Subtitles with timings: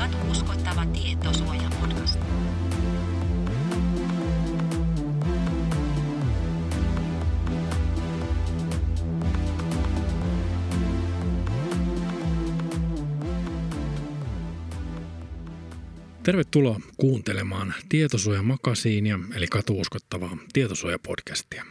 [0.00, 2.20] Katu uskottava tietosuoja podcast.
[16.22, 21.64] Tervetuloa kuuntelemaan Tietosuojamakasiinia eli katuuskottavaa tietosuojapodcastia.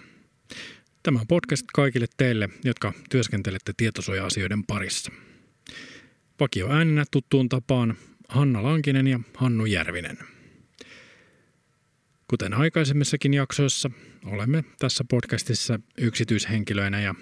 [1.04, 5.12] Tämä on podcast kaikille teille, jotka työskentelette tietosuoja-asioiden parissa.
[6.40, 7.98] Vakio ääninä tuttuun tapaan
[8.30, 10.18] Hanna Lankinen ja Hannu Järvinen.
[12.28, 13.92] Kuten aikaisemmissakin jaksoissa,
[14.26, 17.16] olemme tässä podcastissa yksityishenkilöinä ja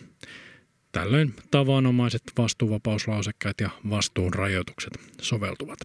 [0.91, 5.79] tällöin tavanomaiset vastuuvapauslausekkaat ja vastuun rajoitukset soveltuvat.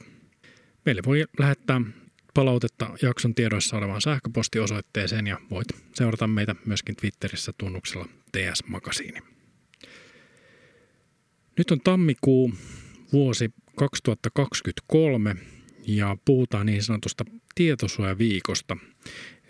[0.87, 1.81] Meille voi lähettää
[2.35, 9.21] palautetta jakson tiedoissa olevaan sähköpostiosoitteeseen ja voit seurata meitä myöskin Twitterissä tunnuksella TS Makasiini.
[11.59, 12.53] Nyt on tammikuu
[13.13, 15.37] vuosi 2023
[15.87, 18.77] ja puhutaan niin sanotusta tietosuojaviikosta.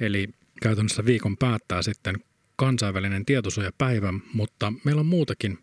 [0.00, 0.28] Eli
[0.62, 2.16] käytännössä viikon päättää sitten
[2.56, 5.58] kansainvälinen tietosuojapäivä, mutta meillä on muutakin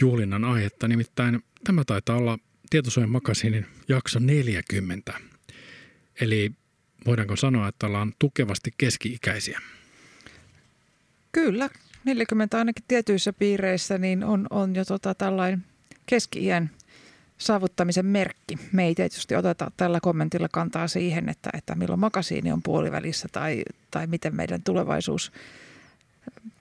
[0.00, 2.38] juhlinnan aihetta, nimittäin tämä taitaa olla
[2.70, 5.12] Tietosuojan makasiinin jakso 40.
[6.20, 6.52] Eli
[7.06, 9.60] voidaanko sanoa, että ollaan tukevasti keski-ikäisiä?
[11.32, 11.68] Kyllä,
[12.04, 15.64] 40 ainakin tietyissä piireissä niin on, on jo tota tällainen
[16.06, 16.70] keski-iän
[17.38, 18.58] saavuttamisen merkki.
[18.72, 23.62] Me ei tietysti oteta tällä kommentilla kantaa siihen, että, että milloin makasiini on puolivälissä tai,
[23.90, 25.32] tai miten meidän tulevaisuus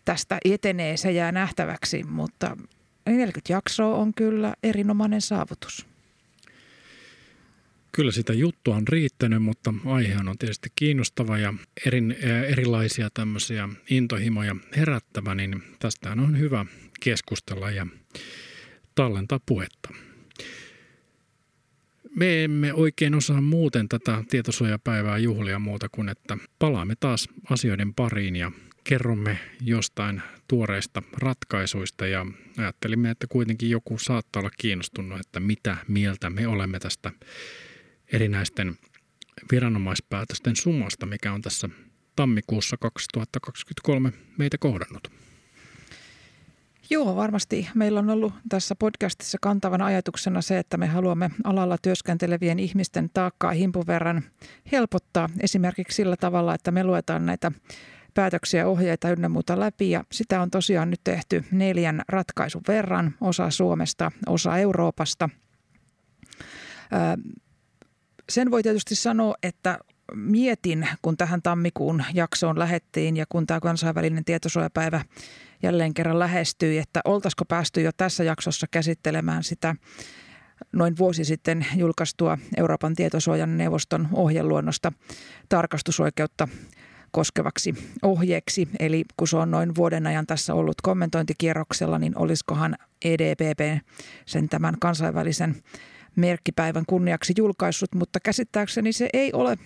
[0.05, 2.57] tästä etenee, se jää nähtäväksi, mutta
[3.05, 5.85] 40 jaksoa on kyllä erinomainen saavutus.
[7.91, 11.53] Kyllä sitä juttua on riittänyt, mutta aihe on tietysti kiinnostava ja
[11.85, 12.11] erin,
[12.47, 16.65] erilaisia tämmöisiä intohimoja herättävä, niin tästä on hyvä
[16.99, 17.87] keskustella ja
[18.95, 20.06] tallentaa puhetta.
[22.17, 28.35] Me emme oikein osaa muuten tätä tietosuojapäivää juhlia muuta kuin, että palaamme taas asioiden pariin
[28.35, 28.51] ja
[28.83, 32.25] kerromme jostain tuoreista ratkaisuista ja
[32.57, 37.11] ajattelimme, että kuitenkin joku saattaa olla kiinnostunut, että mitä mieltä me olemme tästä
[38.13, 38.77] erinäisten
[39.51, 41.69] viranomaispäätösten summasta, mikä on tässä
[42.15, 45.26] tammikuussa 2023 meitä kohdannut.
[46.89, 47.69] Joo, varmasti.
[47.75, 53.51] Meillä on ollut tässä podcastissa kantavana ajatuksena se, että me haluamme alalla työskentelevien ihmisten taakkaa
[53.51, 54.23] himpun verran
[54.71, 57.51] helpottaa esimerkiksi sillä tavalla, että me luetaan näitä
[58.13, 59.89] päätöksiä, ohjeita ynnä muuta läpi.
[59.89, 65.29] Ja sitä on tosiaan nyt tehty neljän ratkaisun verran, osa Suomesta, osa Euroopasta.
[68.29, 69.79] Sen voi tietysti sanoa, että
[70.15, 75.01] mietin, kun tähän tammikuun jaksoon lähettiin ja kun tämä kansainvälinen tietosuojapäivä
[75.63, 79.75] jälleen kerran lähestyi, että oltaisiko päästy jo tässä jaksossa käsittelemään sitä
[80.71, 84.91] noin vuosi sitten julkaistua Euroopan tietosuojan neuvoston ohjeluonnosta
[85.49, 86.47] tarkastusoikeutta
[87.11, 88.67] koskevaksi ohjeeksi.
[88.79, 92.75] Eli kun se on noin vuoden ajan tässä ollut kommentointikierroksella, niin olisikohan
[93.05, 93.85] EDPP
[94.25, 95.55] sen tämän kansainvälisen
[96.15, 99.57] merkkipäivän kunniaksi julkaissut, mutta käsittääkseni se ei ole,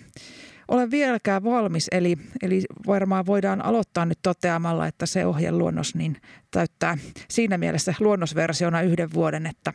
[0.68, 1.88] ole vieläkään valmis.
[1.92, 6.16] Eli, eli varmaan voidaan aloittaa nyt toteamalla, että se ohjeluonnos niin
[6.50, 9.72] täyttää siinä mielessä luonnosversiona yhden vuoden, että,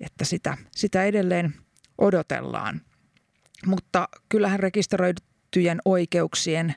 [0.00, 1.54] että sitä, sitä edelleen
[1.98, 2.80] odotellaan.
[3.66, 6.74] Mutta kyllähän rekisteröityjen oikeuksien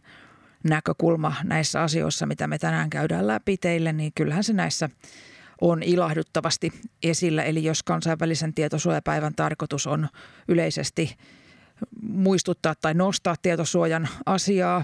[0.64, 4.90] näkökulma näissä asioissa, mitä me tänään käydään läpi teille, niin kyllähän se näissä
[5.62, 6.72] on ilahduttavasti
[7.04, 7.44] esillä.
[7.44, 10.08] Eli jos kansainvälisen tietosuojapäivän tarkoitus on
[10.48, 11.16] yleisesti
[12.02, 14.84] muistuttaa tai nostaa tietosuojan asiaa,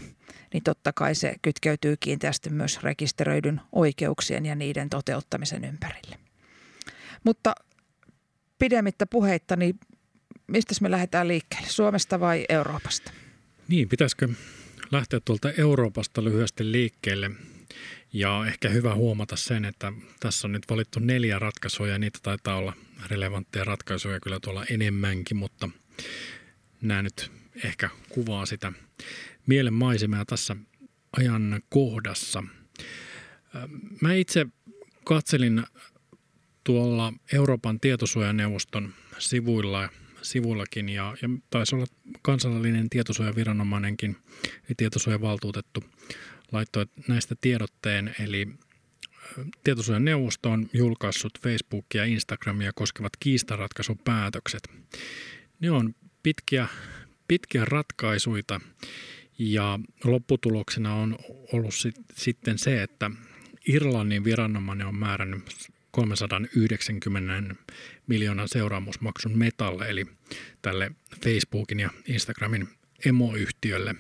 [0.53, 6.19] niin totta kai se kytkeytyy kiinteästi myös rekisteröidyn oikeuksien ja niiden toteuttamisen ympärille.
[7.23, 7.55] Mutta
[8.59, 9.79] pidemmittä puheitta, niin
[10.47, 13.11] mistä me lähdetään liikkeelle, Suomesta vai Euroopasta?
[13.67, 14.29] Niin, pitäisikö
[14.91, 17.31] lähteä tuolta Euroopasta lyhyesti liikkeelle?
[18.13, 22.58] Ja ehkä hyvä huomata sen, että tässä on nyt valittu neljä ratkaisua ja niitä taitaa
[22.58, 22.73] olla
[23.08, 25.70] relevantteja ratkaisuja kyllä tuolla enemmänkin, mutta
[26.87, 27.32] nämä nyt
[27.64, 28.73] ehkä kuvaa sitä
[29.47, 30.55] mielenmaisemaa tässä
[31.17, 32.43] ajan kohdassa.
[34.02, 34.46] Mä itse
[35.03, 35.64] katselin
[36.64, 39.90] tuolla Euroopan tietosuojaneuvoston sivuilla
[40.22, 41.85] sivuillakin ja, ja taisi olla
[42.22, 44.17] kansallinen tietosuojaviranomainenkin
[44.70, 45.84] ja tietosuojavaltuutettu
[46.52, 48.47] laittoi näistä tiedotteen, eli
[49.64, 54.70] Tietosuojan neuvosto on julkaissut Facebookia ja Instagramia koskevat kiistaratkaisupäätökset.
[55.59, 56.67] Ne on pitkiä,
[57.27, 58.61] pitkiä ratkaisuita
[59.39, 61.17] ja lopputuloksena on
[61.53, 63.11] ollut sit, sitten se, että
[63.67, 65.43] Irlannin viranomainen on määrännyt
[65.91, 67.55] 390
[68.07, 70.05] miljoonan seuraamusmaksun Metalle, eli
[70.61, 70.91] tälle
[71.23, 72.67] Facebookin ja Instagramin
[73.05, 73.95] emoyhtiölle.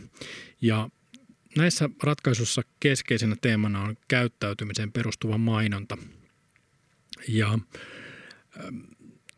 [0.61, 0.89] Ja
[1.57, 5.97] näissä ratkaisuissa keskeisenä teemana on käyttäytymiseen perustuva mainonta.
[7.27, 7.59] Ja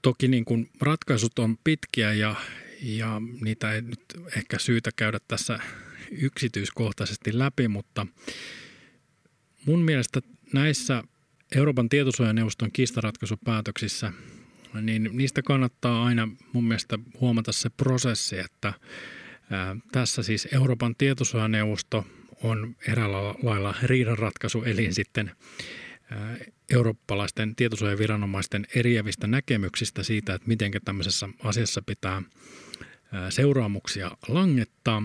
[0.02, 2.36] toki niin kuin ratkaisut on pitkiä ja,
[2.82, 4.00] ja niitä ei nyt
[4.36, 5.60] ehkä syytä käydä tässä
[6.12, 8.08] yksityiskohtaisesti läpi, mutta
[9.66, 10.22] mun mielestä
[10.54, 11.04] näissä
[11.56, 14.14] Euroopan tietosuojaneuvoston kistaratkaisupäätöksissä,
[14.82, 18.74] niin niistä kannattaa aina mun mielestä huomata se prosessi, että
[19.92, 22.06] tässä siis Euroopan tietosuojaneuvosto
[22.44, 25.32] on eräällä lailla riidanratkaisu, eli sitten
[26.70, 32.24] eurooppalaisten tietosuojaviranomaisten eriävistä näkemyksistä siitä, että miten tämmöisessä asiassa pitää ää,
[33.30, 35.04] seuraamuksia langettaa.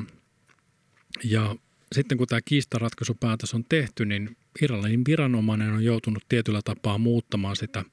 [1.25, 1.57] Ja
[1.93, 7.85] sitten kun tämä kiistaratkaisupäätös on tehty, niin Irlannin viranomainen on joutunut tietyllä tapaa muuttamaan sitä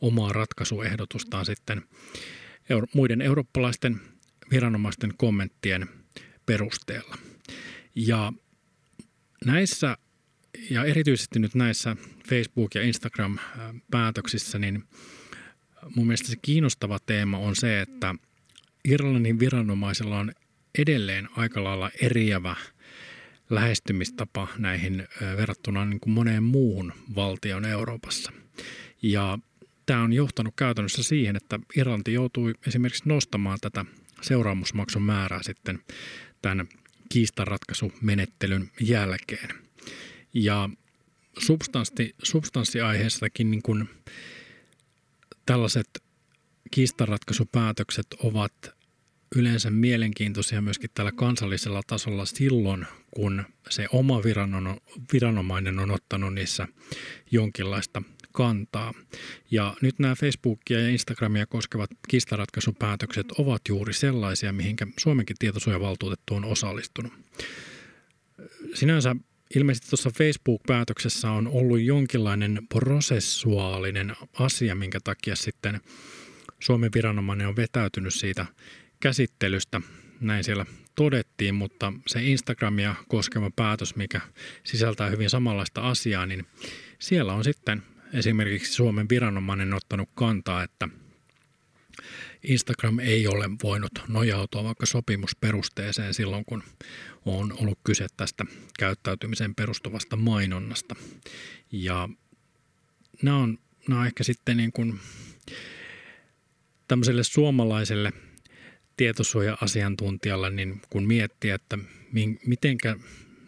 [0.00, 1.82] omaa ratkaisuehdotustaan sitten
[2.94, 4.00] muiden eurooppalaisten
[4.50, 5.88] viranomaisten kommenttien
[6.46, 7.18] perusteella.
[7.94, 8.32] Ja
[9.44, 9.96] näissä,
[10.70, 11.96] ja erityisesti nyt näissä
[12.28, 14.84] Facebook- ja Instagram-päätöksissä, niin
[15.96, 18.14] mun mielestä se kiinnostava teema on se, että
[18.86, 20.32] Irlannin viranomaisilla on
[20.78, 22.56] edelleen aika lailla eriävä–
[23.50, 28.32] lähestymistapa näihin verrattuna niin kuin moneen muuhun valtion Euroopassa.
[29.02, 29.38] Ja
[29.86, 33.84] tämä on johtanut käytännössä siihen, että Irlanti joutui esimerkiksi nostamaan tätä
[34.22, 35.78] seuraamusmaksun määrää sitten
[36.42, 36.68] tämän
[37.08, 39.48] kiistanratkaisumenettelyn jälkeen.
[40.34, 40.70] Ja
[41.38, 43.88] substanssi, substanssiaiheessakin niin kuin
[45.46, 46.02] tällaiset
[46.70, 48.75] kiistanratkaisupäätökset ovat
[49.34, 54.22] yleensä mielenkiintoisia myöskin tällä kansallisella tasolla silloin, kun se oma
[55.12, 56.68] viranomainen on ottanut niissä
[57.30, 58.02] jonkinlaista
[58.32, 58.94] kantaa.
[59.50, 66.44] Ja nyt nämä Facebookia ja Instagramia koskevat kistaratkaisupäätökset ovat juuri sellaisia, mihinkä Suomenkin tietosuojavaltuutettu on
[66.44, 67.12] osallistunut.
[68.74, 69.16] Sinänsä
[69.54, 75.80] ilmeisesti tuossa Facebook-päätöksessä on ollut jonkinlainen prosessuaalinen asia, minkä takia sitten
[76.60, 78.46] Suomen viranomainen on vetäytynyt siitä
[79.00, 79.80] käsittelystä,
[80.20, 84.20] näin siellä todettiin, mutta se Instagramia koskeva päätös, mikä
[84.64, 86.46] sisältää hyvin samanlaista asiaa, niin
[86.98, 87.82] siellä on sitten
[88.12, 90.88] esimerkiksi Suomen viranomainen ottanut kantaa, että
[92.42, 96.62] Instagram ei ole voinut nojautua vaikka sopimusperusteeseen silloin, kun
[97.24, 98.44] on ollut kyse tästä
[98.78, 100.96] käyttäytymiseen perustuvasta mainonnasta.
[101.72, 102.08] Ja
[103.22, 103.58] nämä on,
[103.88, 105.00] nämä on ehkä sitten niin kuin
[106.88, 108.12] tämmöiselle suomalaiselle–
[108.96, 111.78] tietosuoja-asiantuntijalla, niin kun miettii, että
[112.46, 112.78] miten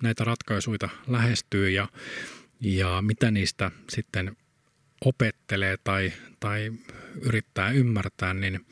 [0.03, 1.89] näitä ratkaisuja lähestyy ja,
[2.61, 4.37] ja mitä niistä sitten
[5.05, 6.73] opettelee tai, tai
[7.23, 8.67] yrittää ymmärtää, niin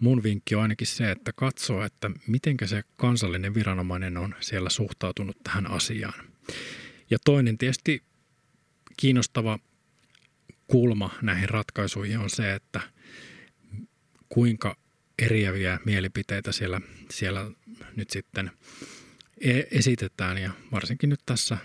[0.00, 5.36] mun vinkki on ainakin se, että katsoo, että miten se kansallinen viranomainen on siellä suhtautunut
[5.44, 6.24] tähän asiaan.
[7.10, 8.02] Ja toinen tietysti
[8.96, 9.58] kiinnostava
[10.66, 12.80] kulma näihin ratkaisuihin on se, että
[14.28, 14.76] kuinka
[15.18, 16.80] eriäviä mielipiteitä siellä,
[17.10, 17.50] siellä
[17.96, 18.50] nyt sitten
[19.40, 21.58] e-, esitetään ja varsinkin nyt tässä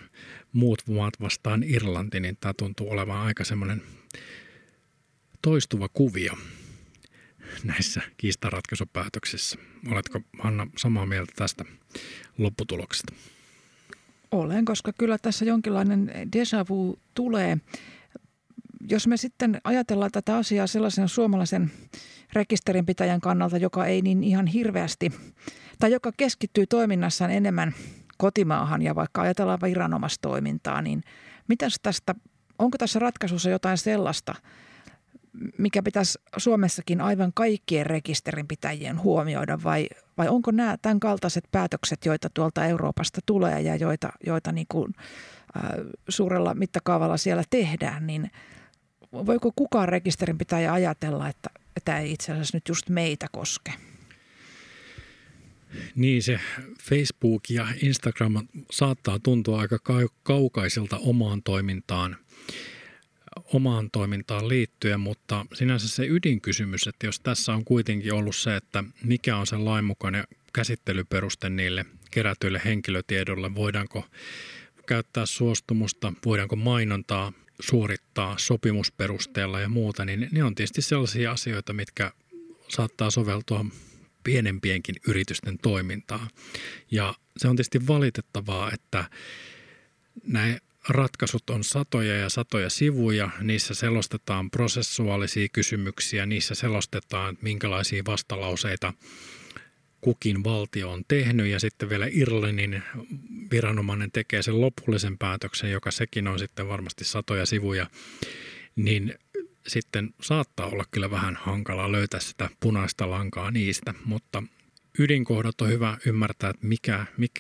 [0.54, 3.81] muut maat vastaan Irlanti, niin tämä tuntuu olevan aika semmoinen
[5.42, 6.33] toistuva kuvio
[7.64, 9.57] näissä kiistaratkaisupäätöksissä.
[9.92, 11.66] Oletko Hanna samaa mieltä tästä
[12.38, 13.14] lopputuloksesta?
[14.31, 17.57] Olen, koska kyllä tässä jonkinlainen déjà vu tulee.
[18.90, 21.71] Jos me sitten ajatellaan tätä asiaa sellaisen suomalaisen
[22.33, 25.12] rekisterinpitäjän kannalta, joka ei niin ihan hirveästi,
[25.80, 27.74] tai joka keskittyy toiminnassaan enemmän
[28.18, 31.04] kotimaahan ja vaikka ajatellaan viranomaistoimintaa, niin
[31.48, 32.16] mitäs tästä,
[32.59, 34.36] onko tässä ratkaisussa jotain sellaista,
[35.57, 42.30] mikä pitäisi Suomessakin aivan kaikkien rekisterinpitäjien huomioida vai, vai onko nämä tämän kaltaiset päätökset, joita
[42.33, 44.94] tuolta Euroopasta tulee ja joita, joita niin kuin,
[45.57, 45.64] äh,
[46.09, 48.31] suurella mittakaavalla siellä tehdään, niin
[49.11, 51.49] voiko kukaan rekisterinpitäjä ajatella, että,
[51.85, 53.73] tämä ei itse asiassa nyt just meitä koske.
[55.95, 56.39] Niin se
[56.81, 59.80] Facebook ja Instagram saattaa tuntua aika
[60.23, 62.18] kaukaisilta omaan toimintaan,
[63.54, 68.83] omaan toimintaan liittyen, mutta sinänsä se ydinkysymys, että jos tässä on kuitenkin ollut se, että
[69.04, 70.23] mikä on se lainmukainen
[70.54, 74.06] käsittelyperuste niille kerätyille henkilötiedolle, voidaanko
[74.87, 82.11] käyttää suostumusta, voidaanko mainontaa suorittaa sopimusperusteella ja muuta, niin ne on tietysti sellaisia asioita, mitkä
[82.68, 83.66] saattaa soveltua
[84.23, 86.28] pienempienkin yritysten toimintaa.
[86.92, 89.06] Ja se on tietysti valitettavaa, että
[90.23, 98.94] näin ratkaisut on satoja ja satoja sivuja, niissä selostetaan prosessuaalisia kysymyksiä, niissä selostetaan, minkälaisia vastalauseita
[100.01, 102.83] kukin valtio on tehnyt ja sitten vielä Irlannin
[103.51, 107.87] viranomainen tekee sen lopullisen päätöksen, joka sekin on sitten varmasti satoja sivuja,
[108.75, 109.15] niin
[109.68, 114.44] sitten saattaa olla kyllä vähän hankala löytää sitä punaista lankaa niistä, mutta
[114.99, 117.31] ydinkohdat on hyvä ymmärtää, että mikä, mik,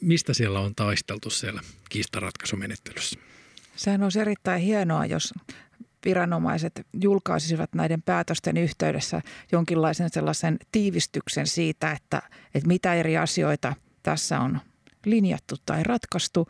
[0.00, 3.18] mistä siellä on taisteltu siellä kiistaratkaisumenettelyssä.
[3.76, 5.34] Sehän olisi erittäin hienoa, jos
[6.04, 9.22] viranomaiset julkaisisivat näiden päätösten yhteydessä
[9.52, 12.22] jonkinlaisen sellaisen tiivistyksen siitä, että,
[12.54, 14.60] että mitä eri asioita tässä on
[15.04, 16.48] linjattu tai ratkaistu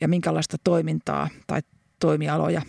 [0.00, 1.60] ja minkälaista toimintaa tai
[2.00, 2.62] toimialoja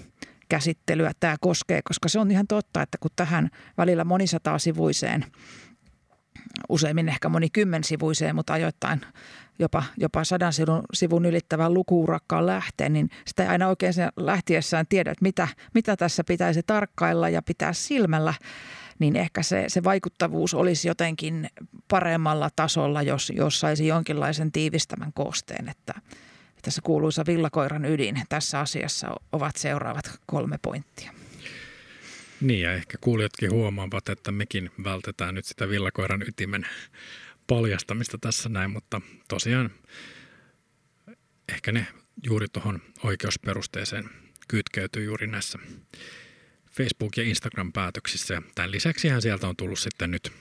[0.49, 5.25] käsittelyä tämä koskee, koska se on ihan totta, että kun tähän välillä monisataa sivuiseen
[6.69, 9.01] useimmin ehkä moni kymmensivuiseen, mutta ajoittain
[9.59, 14.85] jopa, jopa sadan sivun, sivun ylittävän lukuurakkaan lähteen, niin sitä ei aina oikein sen lähtiessään
[14.89, 18.33] tiedä, että mitä, mitä tässä pitäisi tarkkailla ja pitää silmällä
[18.99, 21.49] niin ehkä se, se vaikuttavuus olisi jotenkin
[21.87, 25.93] paremmalla tasolla, jos, jos saisi jonkinlaisen tiivistämän koosteen, että
[26.61, 31.11] tässä kuuluisa villakoiran ydin tässä asiassa ovat seuraavat kolme pointtia.
[32.41, 36.67] Niin ja ehkä kuulijatkin huomaavat, että mekin vältetään nyt sitä villakoiran ytimen
[37.47, 39.69] paljastamista tässä näin, mutta tosiaan
[41.49, 41.87] ehkä ne
[42.23, 44.09] juuri tuohon oikeusperusteeseen
[44.47, 45.59] kytkeytyy juuri näissä
[46.69, 48.33] Facebook- ja Instagram-päätöksissä.
[48.33, 50.31] Ja tämän lisäksihän sieltä on tullut sitten nyt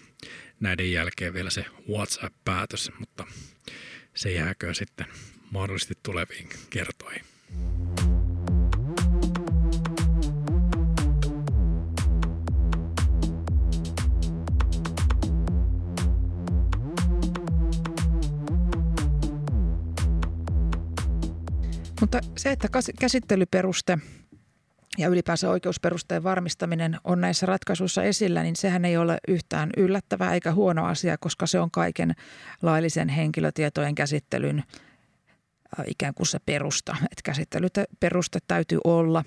[0.61, 3.27] näiden jälkeen vielä se WhatsApp-päätös, mutta
[4.15, 5.07] se jääkö sitten
[5.51, 7.25] mahdollisesti tuleviin kertoihin.
[22.01, 22.69] Mutta se, että
[23.01, 23.99] käsittelyperuste
[24.99, 30.53] ja ylipäänsä oikeusperusteen varmistaminen on näissä ratkaisuissa esillä, niin sehän ei ole yhtään yllättävää eikä
[30.53, 32.15] huono asia, koska se on kaiken
[32.63, 34.63] laillisen henkilötietojen käsittelyn
[35.87, 36.97] ikään kuin se perusta.
[37.03, 39.25] Että käsittelyperuste täytyy olla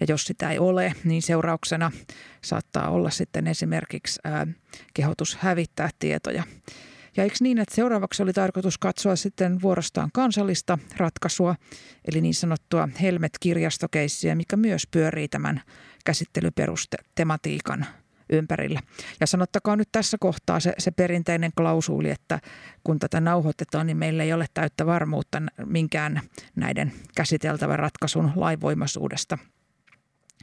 [0.00, 1.90] ja jos sitä ei ole, niin seurauksena
[2.44, 4.20] saattaa olla sitten esimerkiksi
[4.94, 6.42] kehotus hävittää tietoja.
[7.16, 11.54] Ja eikö niin, että seuraavaksi oli tarkoitus katsoa sitten vuorostaan kansallista ratkaisua,
[12.04, 15.62] eli niin sanottua Helmet-kirjastokeissiä, mikä myös pyörii tämän
[16.04, 17.86] käsittelyperuste-tematiikan
[18.30, 18.80] ympärillä.
[19.20, 22.40] Ja sanottakaa nyt tässä kohtaa se, se perinteinen klausuuli, että
[22.84, 26.20] kun tätä nauhoitetaan, niin meillä ei ole täyttä varmuutta minkään
[26.56, 29.38] näiden käsiteltävän ratkaisun lainvoimaisuudesta.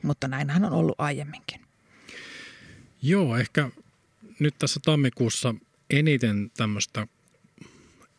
[0.03, 1.61] Mutta näinhän on ollut aiemminkin.
[3.01, 3.69] Joo, ehkä
[4.39, 5.55] nyt tässä tammikuussa
[5.91, 7.07] eniten tämmöistä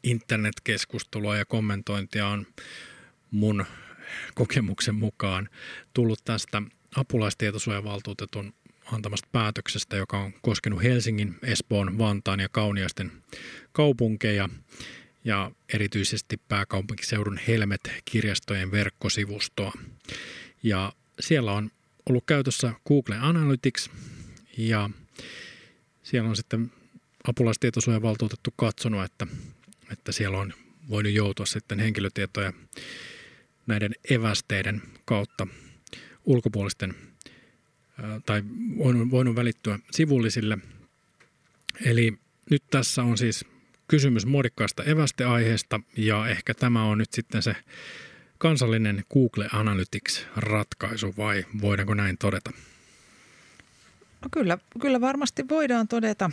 [0.02, 2.46] internetkeskustelua ja kommentointia on
[3.30, 3.64] mun
[4.34, 5.48] kokemuksen mukaan
[5.94, 6.62] tullut tästä
[6.96, 8.54] apulaistietosuojavaltuutetun
[8.92, 13.12] antamasta päätöksestä, joka on koskenut Helsingin, Espoon, Vantaan ja Kauniaisten
[13.72, 14.48] kaupunkeja
[15.24, 19.72] ja erityisesti pääkaupunkiseudun Helmet-kirjastojen verkkosivustoa.
[20.62, 21.70] Ja siellä on
[22.08, 23.90] ollut käytössä Google Analytics
[24.56, 24.90] ja
[26.02, 26.72] siellä on sitten
[27.28, 29.26] apulaistietosuojavaltuutettu katsonut, että,
[29.92, 30.52] että siellä on
[30.88, 32.52] voinut joutua sitten henkilötietoja
[33.66, 35.46] näiden evästeiden kautta
[36.24, 36.94] ulkopuolisten
[38.26, 38.42] tai
[38.78, 40.58] voinut, voinut välittyä sivullisille.
[41.84, 42.18] Eli
[42.50, 43.44] nyt tässä on siis
[43.88, 47.56] kysymys muodikkaasta evästeaiheesta ja ehkä tämä on nyt sitten se
[48.38, 52.52] kansallinen Google Analytics-ratkaisu vai voidaanko näin todeta?
[54.22, 56.30] No kyllä, kyllä varmasti voidaan todeta.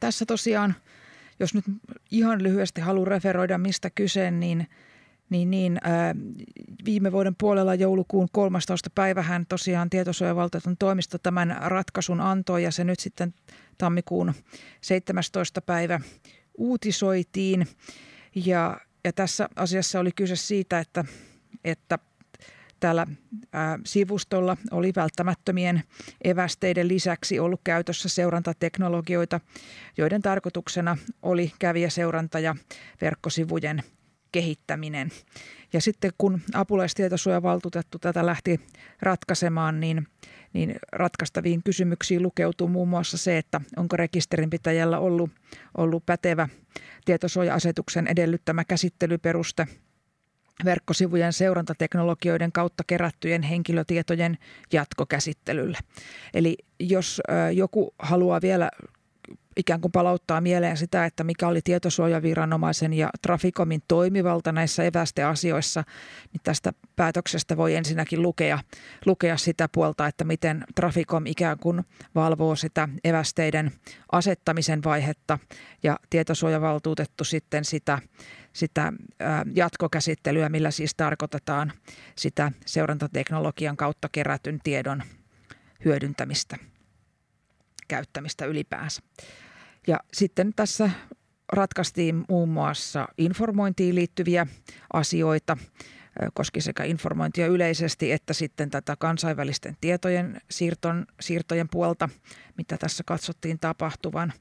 [0.00, 0.74] Tässä tosiaan,
[1.40, 1.64] jos nyt
[2.10, 4.68] ihan lyhyesti haluan referoida mistä kyse, niin,
[5.30, 6.14] niin, niin ää,
[6.84, 8.90] viime vuoden puolella joulukuun 13.
[8.94, 13.34] päivähän tosiaan tietosuojavaltuutetun toimisto tämän ratkaisun antoi ja se nyt sitten
[13.78, 14.34] tammikuun
[14.80, 15.60] 17.
[15.60, 16.00] päivä
[16.58, 17.68] uutisoitiin.
[18.34, 21.04] Ja, ja tässä asiassa oli kyse siitä, että,
[21.64, 21.98] että
[22.84, 23.06] täällä
[23.84, 25.82] sivustolla oli välttämättömien
[26.24, 29.40] evästeiden lisäksi ollut käytössä seurantateknologioita,
[29.96, 32.56] joiden tarkoituksena oli kävijäseuranta ja
[33.00, 33.82] verkkosivujen
[34.32, 35.10] kehittäminen.
[35.72, 38.60] Ja sitten kun apulaistietosuojavaltuutettu tätä lähti
[39.02, 40.06] ratkaisemaan, niin,
[40.52, 45.30] niin ratkaistaviin kysymyksiin lukeutuu muun muassa se, että onko rekisterinpitäjällä ollut,
[45.76, 46.48] ollut pätevä
[47.04, 49.66] tietosuoja-asetuksen edellyttämä käsittelyperuste–
[50.64, 54.38] verkkosivujen seurantateknologioiden kautta kerättyjen henkilötietojen
[54.72, 55.78] jatkokäsittelylle.
[56.34, 57.20] Eli jos
[57.52, 58.70] joku haluaa vielä
[59.56, 65.84] ikään kuin palauttaa mieleen sitä, että mikä oli tietosuojaviranomaisen ja Traficomin toimivalta näissä evästeasioissa,
[66.32, 68.58] niin tästä päätöksestä voi ensinnäkin lukea,
[69.06, 71.82] lukea sitä puolta, että miten Traficom ikään kuin
[72.14, 73.72] valvoo sitä evästeiden
[74.12, 75.38] asettamisen vaihetta
[75.82, 77.98] ja tietosuojavaltuutettu sitten sitä,
[78.54, 78.92] sitä
[79.54, 81.72] jatkokäsittelyä, millä siis tarkoitetaan
[82.16, 85.02] sitä seurantateknologian kautta kerätyn tiedon
[85.84, 86.56] hyödyntämistä,
[87.88, 89.02] käyttämistä ylipäänsä.
[89.86, 90.90] Ja sitten tässä
[91.52, 94.46] ratkaistiin muun muassa informointiin liittyviä
[94.92, 95.56] asioita,
[96.34, 102.08] koski sekä informointia yleisesti että sitten tätä kansainvälisten tietojen siirton, siirtojen puolta,
[102.58, 104.32] mitä tässä katsottiin tapahtuvan.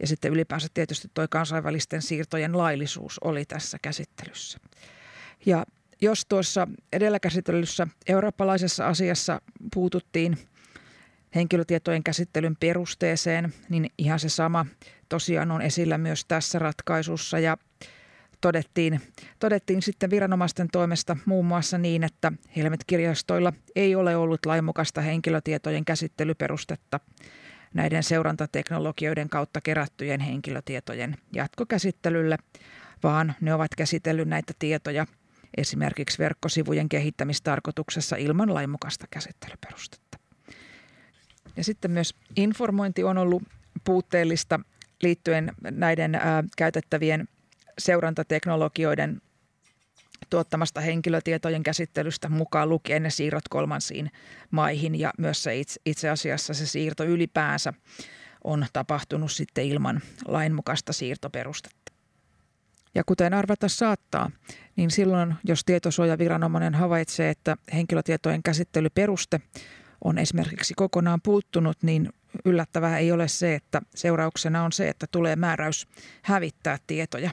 [0.00, 4.58] Ja sitten ylipäänsä tietysti tuo kansainvälisten siirtojen laillisuus oli tässä käsittelyssä.
[5.46, 5.66] Ja
[6.00, 9.40] jos tuossa edellä käsitellyssä eurooppalaisessa asiassa
[9.74, 10.38] puututtiin–
[11.34, 14.66] henkilötietojen käsittelyn perusteeseen, niin ihan se sama
[15.08, 17.56] tosiaan on esillä myös tässä ratkaisussa ja
[18.42, 19.00] todettiin,
[19.38, 27.00] todettiin sitten viranomaisten toimesta muun muassa niin, että Helmet-kirjastoilla ei ole ollut lainmukaista henkilötietojen käsittelyperustetta
[27.74, 32.38] näiden seurantateknologioiden kautta kerättyjen henkilötietojen jatkokäsittelylle,
[33.02, 35.06] vaan ne ovat käsitellyt näitä tietoja
[35.56, 40.18] esimerkiksi verkkosivujen kehittämistarkoituksessa ilman lainmukaista käsittelyperustetta.
[41.56, 43.42] Ja sitten myös informointi on ollut
[43.84, 44.60] puutteellista
[45.02, 47.28] liittyen näiden ää, käytettävien
[47.78, 49.22] seurantateknologioiden
[50.30, 54.10] tuottamasta henkilötietojen käsittelystä mukaan lukien ne siirrot kolmansiin
[54.50, 57.72] maihin ja myös se itse, itse asiassa se siirto ylipäänsä
[58.44, 61.92] on tapahtunut sitten ilman lainmukaista siirtoperustetta.
[62.94, 64.30] Ja kuten arvata saattaa,
[64.76, 69.40] niin silloin jos tietosuojaviranomainen havaitsee, että henkilötietojen käsittelyperuste
[70.04, 72.12] on esimerkiksi kokonaan puuttunut, niin
[72.44, 75.88] yllättävää ei ole se, että seurauksena on se, että tulee määräys
[76.22, 77.30] hävittää tietoja.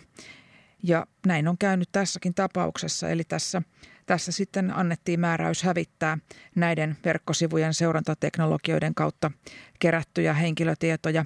[0.84, 3.62] Ja näin on käynyt tässäkin tapauksessa, eli tässä,
[4.06, 6.18] tässä sitten annettiin määräys hävittää
[6.56, 9.32] näiden verkkosivujen seurantateknologioiden kautta
[9.80, 11.26] kerättyjä henkilötietoja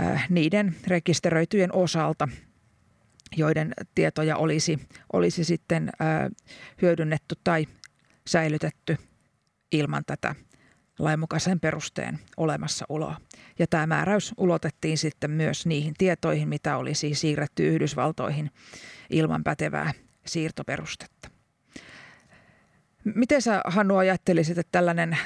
[0.00, 2.28] äh, niiden rekisteröityjen osalta,
[3.36, 4.78] joiden tietoja olisi,
[5.12, 6.30] olisi sitten äh,
[6.82, 7.66] hyödynnetty tai
[8.26, 8.96] säilytetty
[9.72, 10.34] ilman tätä
[10.98, 13.16] lainmukaisen perusteen olemassaoloa.
[13.58, 18.50] Ja tämä määräys ulotettiin sitten myös niihin tietoihin, mitä olisi siis siirretty Yhdysvaltoihin
[19.10, 19.92] ilman pätevää
[20.26, 21.30] siirtoperustetta.
[23.04, 25.18] Miten sä Hannu ajattelisit, että tällainen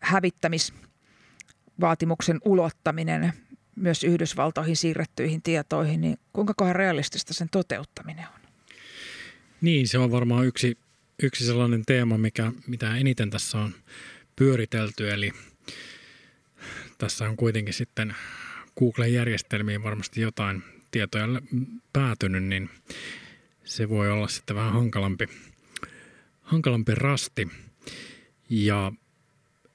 [0.00, 3.32] hävittämisvaatimuksen ulottaminen
[3.76, 8.40] myös Yhdysvaltoihin siirrettyihin tietoihin, niin kuinka kohan realistista sen toteuttaminen on?
[9.60, 10.78] Niin, se on varmaan yksi
[11.22, 13.74] yksi sellainen teema, mikä, mitä eniten tässä on
[14.36, 15.32] pyöritelty, eli
[16.98, 18.16] tässä on kuitenkin sitten
[18.78, 21.26] Google-järjestelmiin varmasti jotain tietoja
[21.92, 22.70] päätynyt, niin
[23.64, 25.28] se voi olla sitten vähän hankalampi,
[26.42, 27.48] hankalampi rasti.
[28.50, 28.92] Ja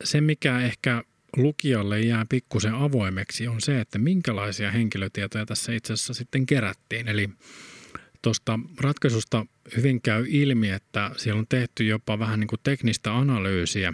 [0.04, 1.04] se, mikä ehkä
[1.38, 7.08] lukijalle jää pikkusen avoimeksi, on se, että minkälaisia henkilötietoja tässä itse asiassa sitten kerättiin.
[7.08, 7.30] Eli
[8.24, 9.46] tuosta ratkaisusta
[9.78, 13.94] hyvin käy ilmi, että siellä on tehty jopa vähän niin kuin teknistä analyysiä,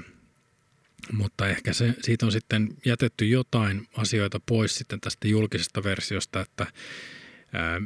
[1.11, 6.67] mutta ehkä se, siitä on sitten jätetty jotain asioita pois sitten tästä julkisesta versiosta, että
[7.53, 7.81] ää,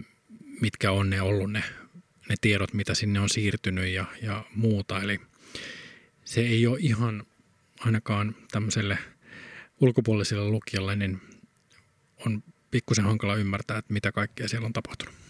[0.61, 1.63] mitkä on ne ollut ne,
[2.29, 5.01] ne tiedot, mitä sinne on siirtynyt ja, ja muuta.
[5.01, 5.19] Eli
[6.25, 7.25] se ei ole ihan
[7.79, 8.97] ainakaan tämmöiselle
[9.79, 11.21] ulkopuoliselle lukijalle, niin
[12.25, 15.23] on pikkusen hankala ymmärtää, että mitä kaikkea siellä on tapahtunut.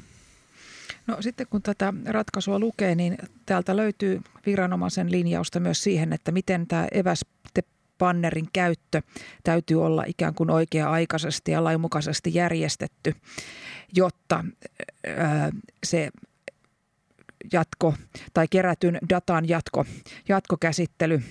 [1.07, 6.67] No sitten kun tätä ratkaisua lukee, niin täältä löytyy viranomaisen linjausta myös siihen, että miten
[6.67, 9.01] tämä evästepannerin käyttö
[9.43, 13.15] täytyy olla ikään kuin oikea-aikaisesti ja lainmukaisesti järjestetty,
[13.95, 14.45] jotta
[15.85, 16.09] se
[17.53, 17.93] jatko
[18.33, 19.85] tai kerätyn datan jatko,
[20.29, 21.23] jatkokäsittely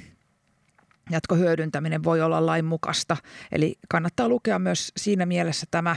[1.11, 3.17] jatkohyödyntäminen voi olla lainmukaista.
[3.53, 5.97] Eli kannattaa lukea myös siinä mielessä tämä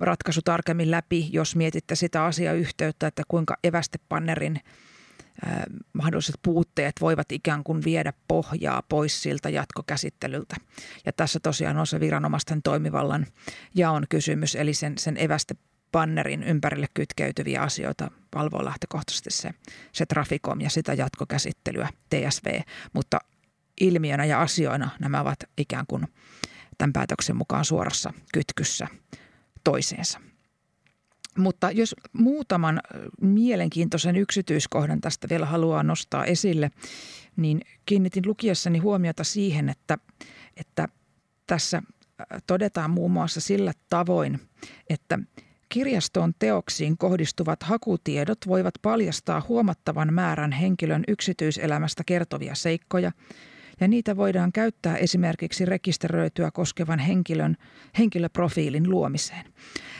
[0.00, 4.60] ratkaisu tarkemmin läpi, jos mietitte sitä asiayhteyttä, että kuinka evästepannerin
[5.92, 10.56] mahdolliset puutteet voivat ikään kuin viedä pohjaa pois siltä jatkokäsittelyltä.
[11.06, 13.26] Ja tässä tosiaan on se viranomaisten toimivallan
[13.74, 19.50] jaon kysymys, eli sen, sen evästepannerin ympärille kytkeytyviä asioita valvoo lähtökohtaisesti se,
[19.92, 22.60] se Traficom ja sitä jatkokäsittelyä TSV,
[22.92, 23.18] mutta
[23.80, 26.08] ilmiönä ja asioina nämä ovat ikään kuin
[26.78, 28.88] tämän päätöksen mukaan suorassa kytkyssä
[29.64, 30.20] toiseensa.
[31.38, 32.80] Mutta jos muutaman
[33.20, 36.70] mielenkiintoisen yksityiskohdan tästä vielä haluaa nostaa esille,
[37.36, 39.98] niin kiinnitin lukiessani huomiota siihen, että,
[40.56, 40.88] että
[41.46, 41.82] tässä
[42.46, 44.40] todetaan muun muassa sillä tavoin,
[44.90, 45.18] että
[45.68, 53.12] kirjaston teoksiin kohdistuvat hakutiedot voivat paljastaa huomattavan määrän henkilön yksityiselämästä kertovia seikkoja,
[53.80, 57.56] ja niitä voidaan käyttää esimerkiksi rekisteröityä koskevan henkilön
[57.98, 59.44] henkilöprofiilin luomiseen.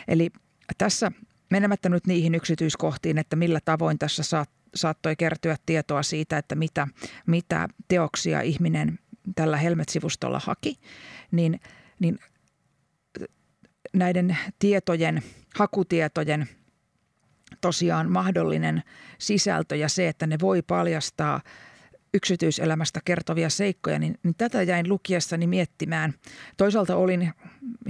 [0.08, 0.30] Eli
[0.78, 1.12] tässä
[1.50, 6.88] menemättä nyt niihin yksityiskohtiin, että millä tavoin tässä saat, saattoi kertyä tietoa siitä, että mitä,
[7.26, 8.98] mitä teoksia ihminen
[9.34, 10.76] tällä Helmet-sivustolla haki,
[11.30, 11.60] niin,
[12.00, 12.18] niin
[13.94, 15.22] näiden tietojen,
[15.54, 16.48] hakutietojen
[17.60, 18.82] tosiaan mahdollinen
[19.18, 21.40] sisältö ja se, että ne voi paljastaa
[22.14, 26.14] yksityiselämästä kertovia seikkoja, niin, niin tätä jäin lukiessani miettimään.
[26.56, 27.32] Toisaalta olin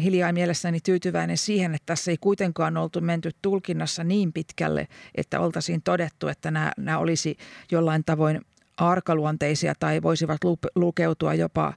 [0.02, 5.82] hiljaa mielessäni tyytyväinen siihen, että tässä ei kuitenkaan oltu menty tulkinnassa niin pitkälle, että oltaisiin
[5.82, 7.36] todettu, että nämä, nämä olisi
[7.70, 8.40] jollain tavoin
[8.76, 10.40] arkaluonteisia tai voisivat
[10.74, 11.74] lukeutua jopa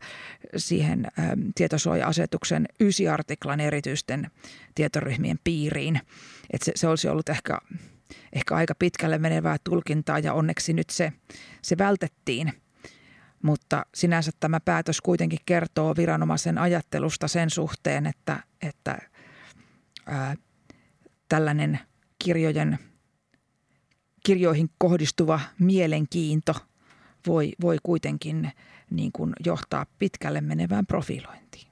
[0.56, 1.08] siihen
[1.56, 4.27] tietosuoja-asetuksen ysi-artiklan erityisten
[4.75, 5.99] tietoryhmien piiriin.
[6.54, 7.58] Että se, se olisi ollut ehkä,
[8.34, 11.13] ehkä aika pitkälle menevää tulkintaa ja onneksi nyt se,
[11.62, 12.54] se vältettiin.
[13.43, 18.97] Mutta sinänsä tämä päätös kuitenkin kertoo viranomaisen ajattelusta sen suhteen, että, että
[20.06, 20.36] ää,
[21.30, 21.80] tällainen
[22.24, 22.80] kirjojen,
[24.26, 26.54] kirjoihin kohdistuva mielenkiinto–
[27.28, 28.52] voi, voi kuitenkin
[28.89, 31.71] niin kuin johtaa pitkälle menevään profilointiin.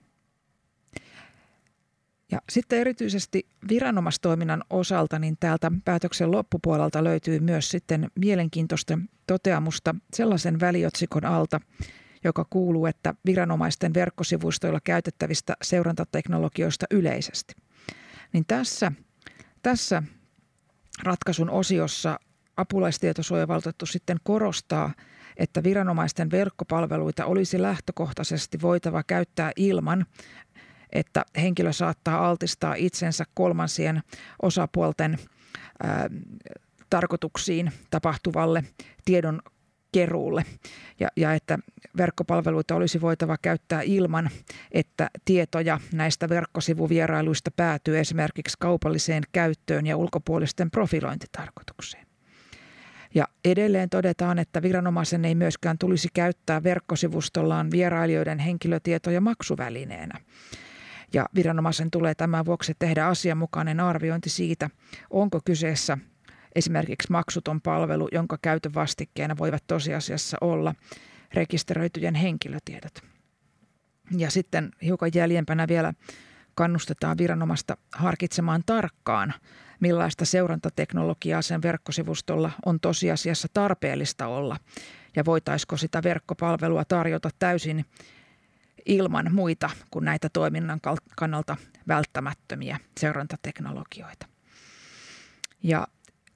[2.32, 10.60] Ja sitten erityisesti viranomaistoiminnan osalta, niin täältä päätöksen loppupuolelta löytyy myös sitten mielenkiintoista toteamusta sellaisen
[10.60, 11.62] väliotsikon alta,
[12.24, 17.54] joka kuuluu, että viranomaisten verkkosivustoilla käytettävistä seurantateknologioista yleisesti.
[18.34, 18.92] Niin tässä,
[19.62, 20.04] tässä
[21.04, 22.20] ratkaisun osiossa
[22.58, 24.94] apulaistietosuojavaltuutettu sitten korostaa–
[25.39, 30.06] että viranomaisten verkkopalveluita olisi lähtökohtaisesti voitava käyttää ilman,
[30.93, 34.02] että henkilö saattaa altistaa itsensä kolmansien
[34.41, 35.17] osapuolten
[35.84, 36.10] ää,
[36.89, 38.63] tarkoituksiin tapahtuvalle
[39.06, 39.41] tiedon
[39.91, 40.45] keruulle
[40.99, 41.60] ja, ja että
[41.97, 44.30] verkkopalveluita olisi voitava käyttää ilman,
[44.71, 52.08] että tietoja näistä verkkosivuvierailuista päätyy esimerkiksi kaupalliseen käyttöön ja ulkopuolisten profilointitarkoitukseen.
[53.15, 60.19] Ja edelleen todetaan, että viranomaisen ei myöskään tulisi käyttää verkkosivustollaan vierailijoiden henkilötietoja maksuvälineenä.
[61.13, 64.69] Ja viranomaisen tulee tämän vuoksi tehdä asianmukainen arviointi siitä,
[65.10, 65.98] onko kyseessä
[66.56, 70.76] esimerkiksi maksuton palvelu, jonka käytön vastikkeena voivat tosiasiassa olla
[71.34, 73.02] rekisteröityjen henkilötiedot.
[74.17, 75.93] Ja sitten hiukan jäljempänä vielä
[76.56, 79.34] kannustetaan viranomaista harkitsemaan tarkkaan,
[79.80, 84.58] millaista seurantateknologiaa sen verkkosivustolla on tosiasiassa tarpeellista olla
[85.15, 87.86] ja voitaisiko sitä verkkopalvelua tarjota täysin
[88.86, 90.80] ilman muita kuin näitä toiminnan
[91.15, 94.26] kannalta välttämättömiä seurantateknologioita.
[95.63, 95.88] Ja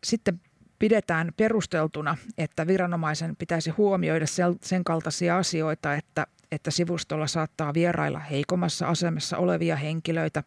[0.04, 0.42] sitten
[0.80, 4.26] pidetään perusteltuna, että viranomaisen pitäisi huomioida
[4.62, 10.44] sen kaltaisia asioita, että, että sivustolla saattaa vierailla heikommassa asemassa olevia henkilöitä,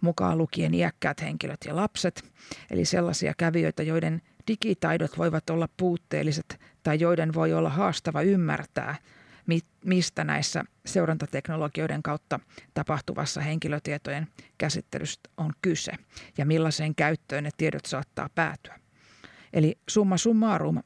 [0.00, 2.24] mukaan lukien iäkkäät henkilöt ja lapset,
[2.70, 8.94] eli sellaisia kävijöitä, joiden digitaidot voivat olla puutteelliset tai joiden voi olla haastava ymmärtää,
[9.84, 12.40] mistä näissä seurantateknologioiden kautta
[12.74, 14.26] tapahtuvassa henkilötietojen
[14.58, 15.92] käsittelystä on kyse
[16.38, 18.80] ja millaiseen käyttöön ne tiedot saattaa päätyä.
[19.52, 20.82] Eli summa summarum,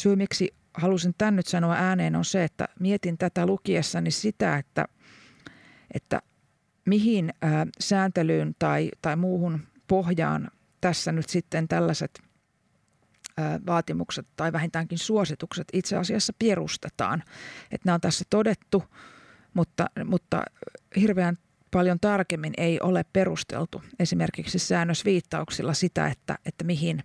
[0.00, 4.84] syy miksi halusin tämän nyt sanoa ääneen on se, että mietin tätä lukiessani sitä, että,
[5.94, 6.22] että
[6.84, 10.50] mihin ää, sääntelyyn tai, tai muuhun pohjaan
[10.80, 12.23] tässä nyt sitten tällaiset
[13.66, 17.22] vaatimukset tai vähintäänkin suositukset itse asiassa perustetaan.
[17.70, 18.84] Että nämä on tässä todettu,
[19.54, 20.42] mutta, mutta
[20.96, 21.38] hirveän
[21.70, 27.04] paljon tarkemmin ei ole perusteltu esimerkiksi säännösviittauksilla sitä, että, että mihin,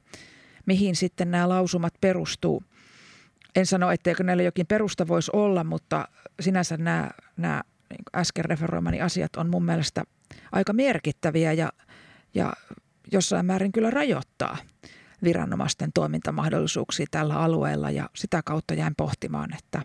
[0.65, 2.63] mihin sitten nämä lausumat perustuu.
[3.55, 6.07] En sano, etteikö näillä jokin perusta voisi olla, mutta
[6.39, 10.03] sinänsä nämä, nämä niin äsken referoimani asiat on mun mielestä
[10.51, 11.69] aika merkittäviä ja,
[12.33, 12.53] ja
[13.11, 14.57] jossain määrin kyllä rajoittaa
[15.23, 19.81] viranomaisten toimintamahdollisuuksia tällä alueella ja sitä kautta jäin pohtimaan, että,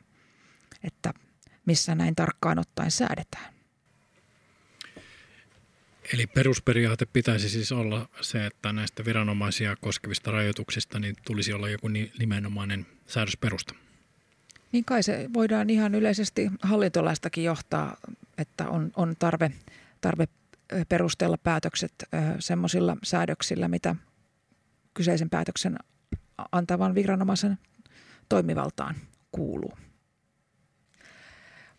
[0.84, 1.14] että
[1.66, 3.54] missä näin tarkkaan ottaen säädetään.
[6.12, 11.88] Eli perusperiaate pitäisi siis olla se, että näistä viranomaisia koskevista rajoituksista niin tulisi olla joku
[12.18, 13.74] nimenomainen säädösperusta.
[14.72, 17.96] Niin kai se voidaan ihan yleisesti hallintolaistakin johtaa,
[18.38, 19.52] että on, on tarve,
[20.00, 20.28] tarve
[20.88, 21.92] perustella päätökset
[22.38, 23.96] semmoisilla säädöksillä, mitä
[24.94, 25.76] kyseisen päätöksen
[26.52, 27.58] antavan viranomaisen
[28.28, 28.94] toimivaltaan
[29.32, 29.72] kuuluu.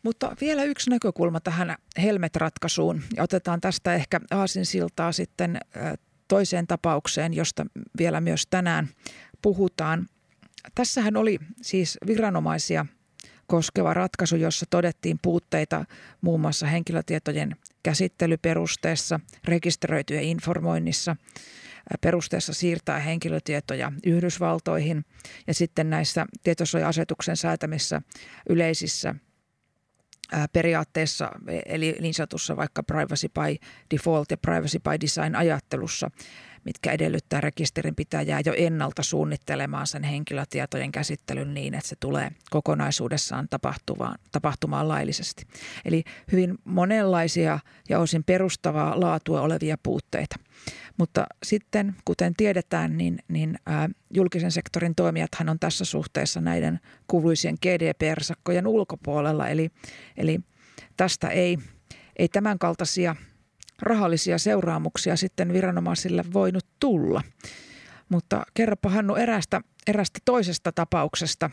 [0.03, 3.03] Mutta vielä yksi näkökulma tähän Helmet-ratkaisuun.
[3.15, 5.59] Ja otetaan tästä ehkä aasinsiltaa sitten
[6.27, 7.65] toiseen tapaukseen, josta
[7.97, 8.89] vielä myös tänään
[9.41, 10.07] puhutaan.
[10.75, 12.85] Tässähän oli siis viranomaisia
[13.47, 15.85] koskeva ratkaisu, jossa todettiin puutteita
[16.21, 21.15] muun muassa henkilötietojen käsittelyperusteessa, rekisteröityjen informoinnissa,
[22.01, 25.05] perusteessa siirtää henkilötietoja Yhdysvaltoihin.
[25.47, 28.01] Ja sitten näissä tietosuoja-asetuksen säätämissä
[28.49, 29.15] yleisissä
[30.53, 31.31] periaatteessa,
[31.65, 36.11] eli niin sanotussa vaikka privacy by default ja privacy by design ajattelussa,
[36.65, 44.15] mitkä edellyttää rekisterinpitäjää jo ennalta suunnittelemaan sen henkilötietojen käsittelyn niin, että se tulee kokonaisuudessaan tapahtumaan,
[44.31, 45.43] tapahtumaan laillisesti.
[45.85, 50.35] Eli hyvin monenlaisia ja osin perustavaa laatua olevia puutteita.
[50.97, 57.57] Mutta sitten, kuten tiedetään, niin, niin ää, julkisen sektorin toimijathan on tässä suhteessa näiden kuuluisien
[57.61, 59.47] GDPR-sakkojen ulkopuolella.
[59.47, 59.69] Eli,
[60.17, 60.39] eli
[60.97, 61.57] tästä ei,
[62.15, 63.15] ei tämän kaltaisia
[63.81, 67.21] rahallisia seuraamuksia sitten viranomaisille voinut tulla.
[68.09, 71.49] Mutta kerropa Hannu erästä, erästä toisesta tapauksesta,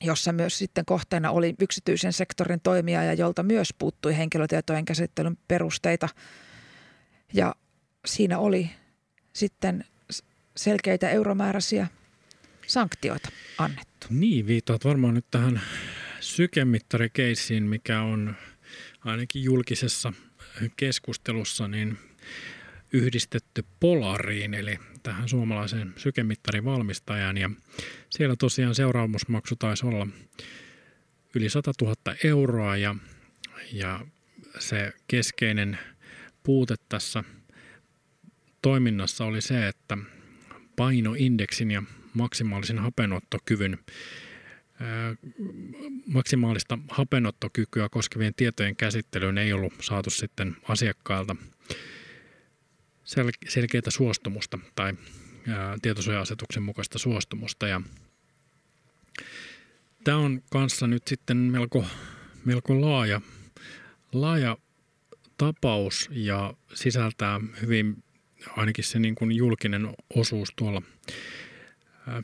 [0.00, 6.08] jossa myös sitten kohteena oli yksityisen sektorin toimija ja jolta myös puuttui henkilötietojen käsittelyn perusteita.
[7.32, 7.54] Ja
[8.06, 8.70] siinä oli
[9.32, 9.84] sitten
[10.56, 11.86] selkeitä euromääräisiä
[12.66, 14.06] sanktioita annettu.
[14.10, 15.60] Niin, viittaat varmaan nyt tähän
[16.20, 18.36] sykemittarikeissiin, mikä on
[19.04, 20.12] ainakin julkisessa
[20.76, 21.98] keskustelussa niin
[22.92, 27.38] yhdistetty Polariin, eli tähän suomalaiseen sykemittarivalmistajaan.
[27.38, 27.50] Ja
[28.10, 30.06] siellä tosiaan seuraamusmaksu taisi olla
[31.34, 32.94] yli 100 000 euroa ja,
[33.72, 34.06] ja
[34.58, 35.78] se keskeinen
[36.42, 37.24] puute tässä
[38.62, 39.98] toiminnassa oli se, että
[40.76, 41.82] painoindeksin ja
[42.14, 43.78] maksimaalisen hapenottokyvyn
[46.06, 51.36] maksimaalista hapenottokykyä koskevien tietojen käsittelyyn ei ollut saatu sitten asiakkailta
[53.04, 54.94] sel- selkeitä suostumusta tai
[55.82, 57.68] tietosuoja-asetuksen mukaista suostumusta.
[57.68, 57.80] Ja
[60.04, 61.84] tämä on kanssa nyt sitten melko,
[62.44, 63.20] melko laaja,
[64.12, 64.56] laaja
[65.38, 68.04] tapaus ja sisältää hyvin
[68.56, 70.82] ainakin se niin kuin julkinen osuus tuolla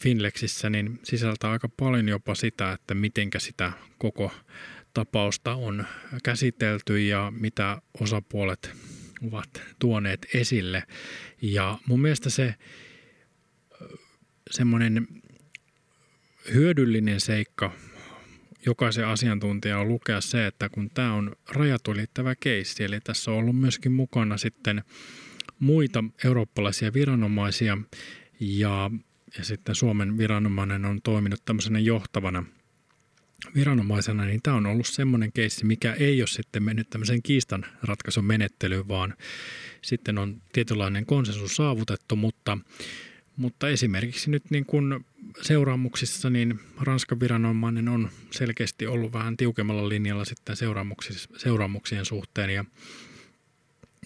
[0.00, 4.32] Finlexissä niin sisältää aika paljon jopa sitä, että mitenkä sitä koko
[4.94, 5.84] tapausta on
[6.24, 8.70] käsitelty ja mitä osapuolet
[9.32, 10.82] ovat tuoneet esille.
[11.42, 12.54] Ja mun mielestä se
[14.50, 15.08] semmoinen
[16.54, 17.72] hyödyllinen seikka
[18.66, 23.36] jokaisen asiantuntijan on lukea se, että kun tämä on rajat ylittävä keissi, eli tässä on
[23.36, 24.84] ollut myöskin mukana sitten
[25.58, 27.78] muita eurooppalaisia viranomaisia
[28.40, 28.90] ja
[29.38, 32.44] ja sitten Suomen viranomainen on toiminut tämmöisenä johtavana
[33.54, 38.24] viranomaisena, niin tämä on ollut semmoinen keissi, mikä ei ole sitten mennyt tämmöiseen kiistan ratkaisun
[38.24, 39.14] menettelyyn, vaan
[39.82, 42.58] sitten on tietynlainen konsensus saavutettu, mutta,
[43.36, 45.04] mutta esimerkiksi nyt niin kuin
[45.42, 50.56] seuraamuksissa, niin Ranskan viranomainen on selkeästi ollut vähän tiukemmalla linjalla sitten
[51.36, 52.50] seuraamuksien suhteen.
[52.50, 52.64] Ja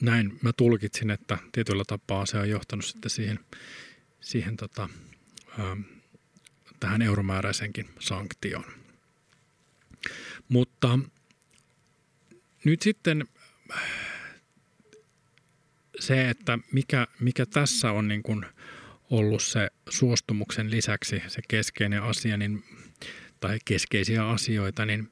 [0.01, 3.39] näin mä tulkitsin, että tietyllä tapaa se on johtanut sitten siihen,
[4.21, 4.89] siihen tota,
[6.81, 8.65] tähän euromääräisenkin sanktioon.
[10.49, 10.99] Mutta
[12.65, 13.29] nyt sitten
[15.99, 18.47] se, että mikä, mikä tässä on niin kuin
[19.11, 22.65] ollut se suostumuksen lisäksi se keskeinen asia, niin,
[23.41, 25.11] tai keskeisiä asioita, niin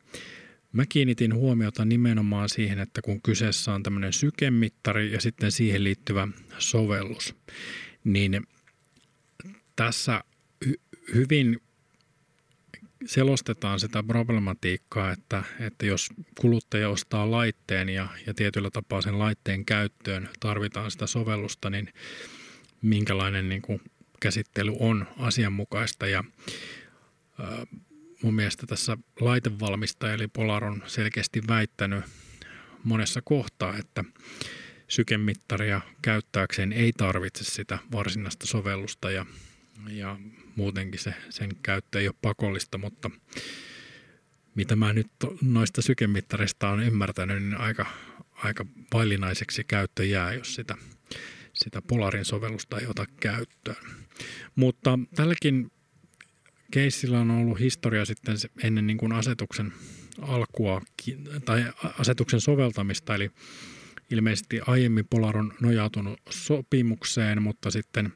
[0.72, 6.28] mä kiinnitin huomiota nimenomaan siihen, että kun kyseessä on tämmöinen sykemittari ja sitten siihen liittyvä
[6.58, 7.34] sovellus,
[8.04, 8.46] niin
[9.76, 10.24] tässä
[11.14, 11.60] hyvin
[13.06, 16.08] selostetaan sitä problematiikkaa, että, että jos
[16.40, 21.92] kuluttaja ostaa laitteen ja, ja tietyllä tapaa sen laitteen käyttöön tarvitaan sitä sovellusta, niin
[22.82, 23.80] minkälainen niin kuin
[24.20, 26.06] käsittely on asianmukaista.
[26.06, 26.24] Ja
[27.40, 27.66] ää,
[28.22, 32.04] mun mielestä tässä laitevalmistaja eli Polar on selkeästi väittänyt
[32.84, 34.04] monessa kohtaa, että
[34.88, 39.26] sykemittaria käyttääkseen ei tarvitse sitä varsinaista sovellusta ja,
[39.90, 40.18] ja
[40.56, 43.10] muutenkin se, sen käyttö ei ole pakollista, mutta
[44.54, 45.10] mitä mä nyt
[45.42, 47.86] noista sykemittarista on ymmärtänyt, niin aika,
[48.34, 50.74] aika vaillinaiseksi käyttö jää, jos sitä,
[51.52, 53.86] sitä Polarin sovellusta ei ota käyttöön.
[54.56, 55.70] Mutta tälläkin
[56.70, 59.72] keissillä on ollut historia sitten ennen niin kuin asetuksen
[60.22, 60.82] alkua
[61.44, 61.64] tai
[61.98, 63.30] asetuksen soveltamista, eli
[64.10, 68.12] ilmeisesti aiemmin Polar on nojautunut sopimukseen, mutta sitten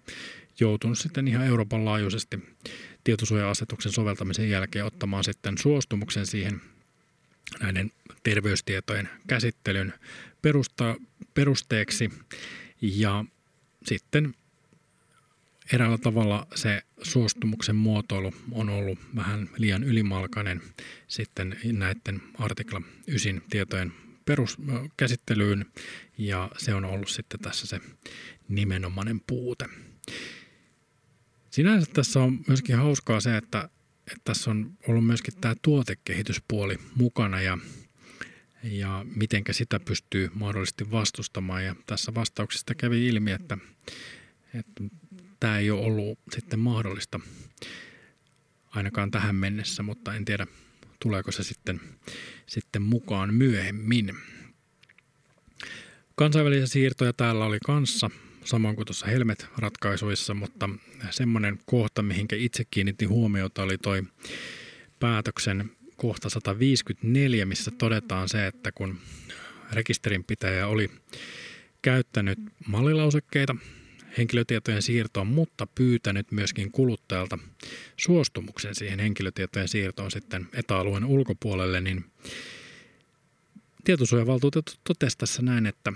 [0.60, 2.56] joutunut sitten ihan Euroopan laajuisesti
[3.04, 6.60] tietosuoja-asetuksen soveltamisen jälkeen ottamaan sitten suostumuksen siihen
[7.60, 7.92] näiden
[8.22, 9.92] terveystietojen käsittelyn
[10.42, 10.96] perusta,
[11.34, 12.10] perusteeksi.
[12.80, 13.24] Ja
[13.86, 14.34] sitten
[15.72, 20.62] eräällä tavalla se suostumuksen muotoilu on ollut vähän liian ylimalkainen
[21.08, 23.92] sitten näiden artikla 9 tietojen
[24.24, 25.66] peruskäsittelyyn
[26.18, 27.80] ja se on ollut sitten tässä se
[28.48, 29.66] nimenomainen puute.
[31.50, 33.68] Sinänsä tässä on myöskin hauskaa se, että,
[34.06, 37.58] että tässä on ollut myöskin tämä tuotekehityspuoli mukana ja,
[38.62, 41.64] ja mitenkä sitä pystyy mahdollisesti vastustamaan.
[41.64, 43.58] Ja tässä vastauksesta kävi ilmi, että,
[44.54, 44.84] että
[45.40, 47.20] tämä ei ole ollut sitten mahdollista
[48.70, 50.46] ainakaan tähän mennessä, mutta en tiedä
[51.00, 51.80] tuleeko se sitten,
[52.46, 54.16] sitten mukaan myöhemmin.
[56.14, 58.10] Kansainvälisiä siirtoja täällä oli kanssa,
[58.50, 60.68] samoin kuin tuossa Helmet-ratkaisuissa, mutta
[61.10, 64.02] semmoinen kohta, mihinkä itse kiinnitin huomiota, oli toi
[65.00, 68.98] päätöksen kohta 154, missä todetaan se, että kun
[69.72, 70.90] rekisterinpitäjä oli
[71.82, 73.56] käyttänyt mallilausekkeita
[74.18, 77.38] henkilötietojen siirtoon, mutta pyytänyt myöskin kuluttajalta
[77.96, 82.04] suostumuksen siihen henkilötietojen siirtoon sitten etäalueen ulkopuolelle, niin
[83.84, 85.92] tietosuojavaltuutettu totesi tässä näin, että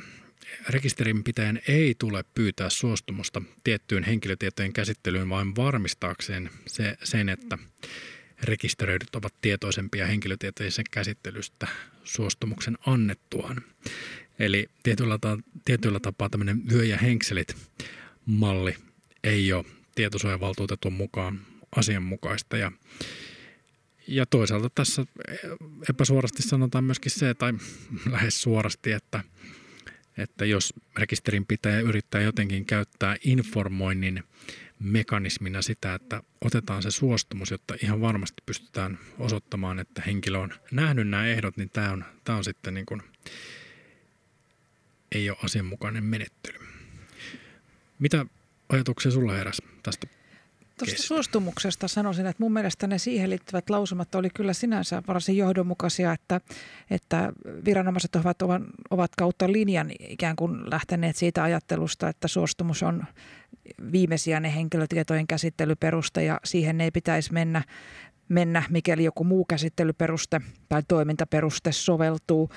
[0.68, 7.58] rekisterinpitäjän ei tule pyytää suostumusta tiettyyn henkilötietojen käsittelyyn vain varmistaakseen se, sen, että
[8.42, 11.66] rekisteröidyt ovat tietoisempia henkilötietojen käsittelystä
[12.04, 13.56] suostumuksen annettuaan.
[14.38, 17.56] Eli tietyllä, ta- tietyllä tapaa tämmöinen vyö ja henkselit
[18.26, 18.76] malli
[19.24, 19.64] ei ole
[19.94, 21.40] tietosuojavaltuutetun mukaan
[21.76, 22.56] asianmukaista.
[22.56, 22.72] Ja,
[24.08, 25.04] ja toisaalta tässä
[25.90, 27.52] epäsuorasti sanotaan myöskin se, tai
[28.10, 29.24] lähes suorasti, että,
[30.18, 34.24] että jos rekisterinpitäjä yrittää jotenkin käyttää informoinnin
[34.80, 41.08] mekanismina sitä, että otetaan se suostumus, jotta ihan varmasti pystytään osoittamaan, että henkilö on nähnyt
[41.08, 43.02] nämä ehdot, niin tämä on, tämä on sitten niin kuin,
[45.12, 46.58] ei ole asianmukainen menettely.
[47.98, 48.26] Mitä
[48.68, 50.06] ajatuksia sulla heräsi tästä
[50.78, 56.12] Tuosta suostumuksesta sanoisin, että mun mielestä ne siihen liittyvät lausumat oli kyllä sinänsä varsin johdonmukaisia,
[56.12, 56.40] että,
[56.90, 57.32] että
[57.64, 58.42] viranomaiset ovat,
[58.90, 63.04] ovat kautta linjan ikään kuin lähteneet siitä ajattelusta, että suostumus on
[63.92, 67.62] viimesijainen henkilötietojen käsittelyperuste ja siihen ei pitäisi mennä,
[68.28, 72.50] mennä mikäli joku muu käsittelyperuste tai toimintaperuste soveltuu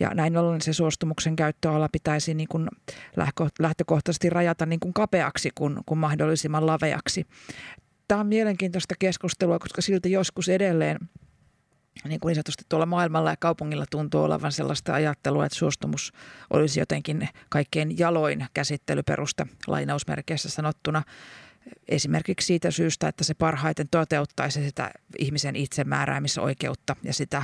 [0.00, 2.68] ja näin ollen se suostumuksen käyttöala pitäisi niin kuin
[3.58, 7.26] lähtökohtaisesti rajata niin kuin kapeaksi kuin, kuin mahdollisimman laveaksi.
[8.08, 10.98] Tämä on mielenkiintoista keskustelua, koska silti joskus edelleen
[12.08, 16.12] niin kuin niin sanotusti tuolla maailmalla ja kaupungilla tuntuu olevan sellaista ajattelua, että suostumus
[16.50, 21.02] olisi jotenkin kaikkein jaloin käsittelyperusta lainausmerkeissä sanottuna.
[21.88, 27.42] Esimerkiksi siitä syystä, että se parhaiten toteuttaisi sitä ihmisen itsemääräämisoikeutta ja sitä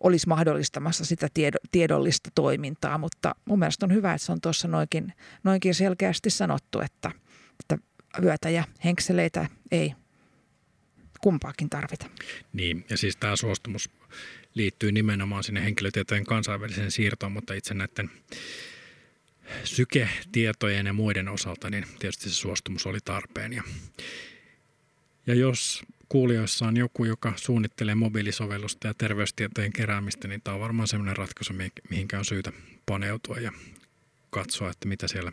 [0.00, 1.28] olisi mahdollistamassa sitä
[1.72, 5.12] tiedollista toimintaa, mutta mun mielestä on hyvä, että se on tuossa noinkin,
[5.44, 7.10] noinkin selkeästi sanottu, että,
[7.60, 7.78] että
[8.22, 9.94] vyötä ja henkseleitä ei
[11.20, 12.06] kumpaakin tarvita.
[12.52, 13.90] Niin, ja siis tämä suostumus
[14.54, 18.10] liittyy nimenomaan sinne henkilötietojen kansainväliseen siirtoon, mutta itse näiden
[19.64, 23.52] syketietojen ja muiden osalta, niin tietysti se suostumus oli tarpeen.
[23.52, 23.62] Ja,
[25.26, 30.88] ja jos kuulijoissa on joku, joka suunnittelee mobiilisovellusta ja terveystietojen keräämistä, niin tämä on varmaan
[30.88, 31.54] sellainen ratkaisu,
[31.90, 32.52] mihinkä on syytä
[32.86, 33.52] paneutua ja
[34.30, 35.32] katsoa, että mitä siellä,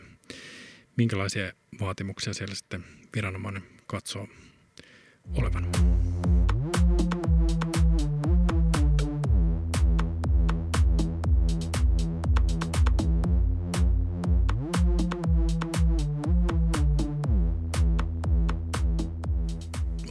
[0.97, 4.27] minkälaisia vaatimuksia siellä sitten viranomainen katsoo
[5.33, 5.67] olevan.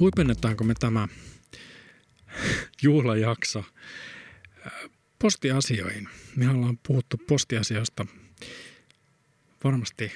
[0.03, 1.09] Huipennetaanko me tämä
[2.83, 3.65] juhlajakso
[5.19, 6.09] postiasioihin?
[6.37, 8.07] Me ollaan puhuttu postiasioista
[9.65, 10.13] varmasti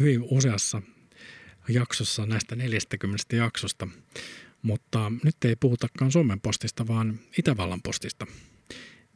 [0.00, 0.82] hyvin useassa
[1.68, 3.88] jaksossa näistä 40 jaksosta,
[4.62, 8.26] mutta nyt ei puhutakaan Suomen postista, vaan Itävallan postista.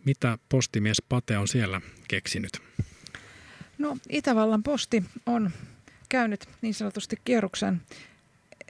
[0.05, 2.63] Mitä postimies Pate on siellä keksinyt?
[3.79, 5.51] No Itävallan posti on
[6.09, 7.83] käynyt niin sanotusti kierroksen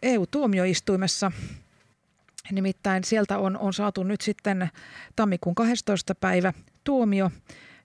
[0.02, 1.32] EU-tuomioistuimessa.
[2.52, 4.68] Nimittäin sieltä on, on saatu nyt sitten
[5.16, 6.14] tammikuun 12.
[6.14, 6.52] päivä
[6.84, 7.30] tuomio,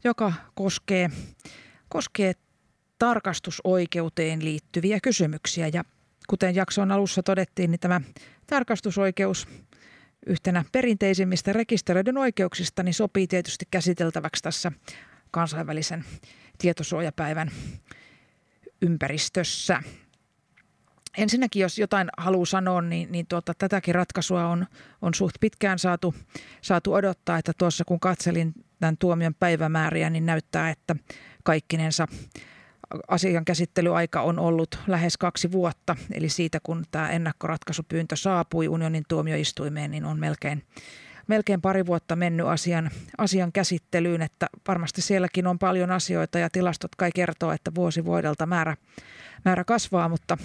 [0.04, 1.10] joka koskee,
[1.90, 2.34] koskee
[3.00, 5.70] tarkastusoikeuteen liittyviä kysymyksiä.
[5.74, 5.84] Ja
[6.28, 8.02] kuten jakson alussa todettiin, niin tämä
[8.48, 9.48] tarkastusoikeus
[10.26, 14.72] yhtenä perinteisimmistä rekisteröidyn oikeuksista niin sopii tietysti käsiteltäväksi tässä
[15.32, 16.06] kansainvälisen
[16.58, 17.52] tietosuojapäivän
[18.82, 19.84] ympäristössä.
[21.18, 24.66] Ensinnäkin, jos jotain haluaa sanoa, niin, niin tuota, tätäkin ratkaisua on,
[25.02, 26.16] on suht pitkään saatu,
[26.62, 30.96] saatu odottaa, että tuossa kun katselin tämän tuomion päivämääriä, niin näyttää, että
[31.44, 32.08] kaikkinensa
[33.08, 35.96] asian käsittelyaika on ollut lähes kaksi vuotta.
[36.12, 40.64] Eli siitä, kun tämä ennakkoratkaisupyyntö saapui unionin tuomioistuimeen, niin on melkein,
[41.28, 44.22] melkein pari vuotta mennyt asian, asian käsittelyyn.
[44.22, 48.78] Että varmasti sielläkin on paljon asioita ja tilastot kai kertoo, että vuosi vuodelta määrä,
[49.46, 50.38] määrä kasvaa, mutta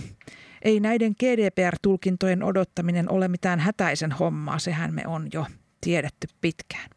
[0.62, 4.58] ei näiden GDPR-tulkintojen odottaminen ole mitään hätäisen hommaa.
[4.58, 5.46] Sehän me on jo
[5.80, 6.90] tiedetty pitkään.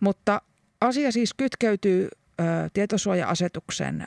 [0.00, 0.42] Mutta
[0.80, 2.08] asia siis kytkeytyy
[2.40, 4.06] ö, tietosuoja-asetuksen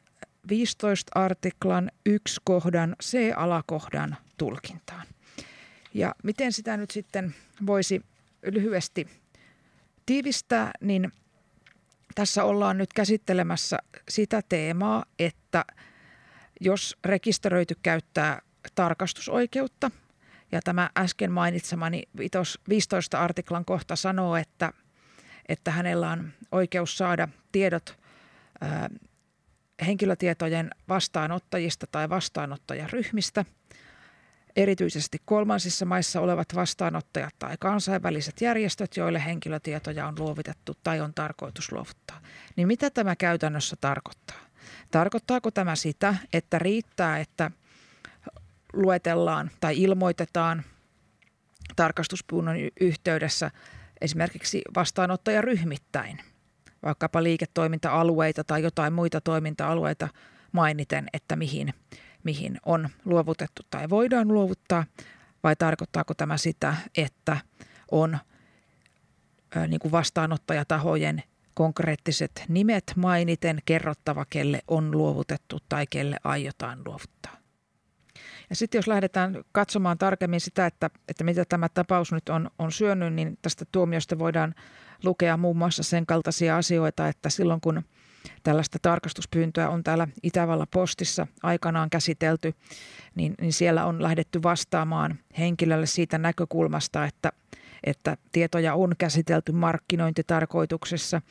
[0.49, 5.07] 15 artiklan 1 kohdan C-alakohdan tulkintaan.
[5.93, 8.01] Ja miten sitä nyt sitten voisi
[8.43, 9.07] lyhyesti
[10.05, 11.11] tiivistää, niin
[12.15, 13.77] tässä ollaan nyt käsittelemässä
[14.09, 15.65] sitä teemaa, että
[16.61, 18.41] jos rekisteröity käyttää
[18.75, 19.91] tarkastusoikeutta,
[20.51, 22.03] ja tämä äsken mainitsemani
[22.69, 24.73] 15 artiklan kohta sanoo, että,
[25.49, 27.99] että hänellä on oikeus saada tiedot
[29.85, 33.45] henkilötietojen vastaanottajista tai vastaanottajaryhmistä,
[34.55, 41.71] erityisesti kolmansissa maissa olevat vastaanottajat tai kansainväliset järjestöt, joille henkilötietoja on luovitettu tai on tarkoitus
[41.71, 42.21] luovuttaa.
[42.55, 44.37] Niin mitä tämä käytännössä tarkoittaa?
[44.91, 47.51] Tarkoittaako tämä sitä, että riittää, että
[48.73, 50.63] luetellaan tai ilmoitetaan
[51.75, 53.51] tarkastuspyynnön yhteydessä
[54.01, 56.19] esimerkiksi vastaanottajaryhmittäin–
[56.83, 60.07] vaikkapa liiketoiminta-alueita tai jotain muita toiminta-alueita
[60.51, 61.73] mainiten, että mihin,
[62.23, 64.85] mihin on luovutettu tai voidaan luovuttaa,
[65.43, 67.37] vai tarkoittaako tämä sitä, että
[67.91, 68.17] on
[69.57, 77.38] ö, niin kuin vastaanottajatahojen konkreettiset nimet mainiten kerrottava, kelle on luovutettu tai kelle aiotaan luovuttaa.
[78.49, 82.71] Ja sitten jos lähdetään katsomaan tarkemmin sitä, että, että mitä tämä tapaus nyt on, on
[82.71, 84.55] syönyt, niin tästä tuomiosta voidaan
[85.03, 87.81] lukea muun muassa sen kaltaisia asioita, että silloin kun
[88.43, 92.53] tällaista tarkastuspyyntöä on täällä Itävalla postissa aikanaan käsitelty,
[93.15, 97.31] niin, niin siellä on lähdetty vastaamaan henkilölle siitä näkökulmasta, että
[97.83, 101.21] että tietoja on käsitelty markkinointitarkoituksessa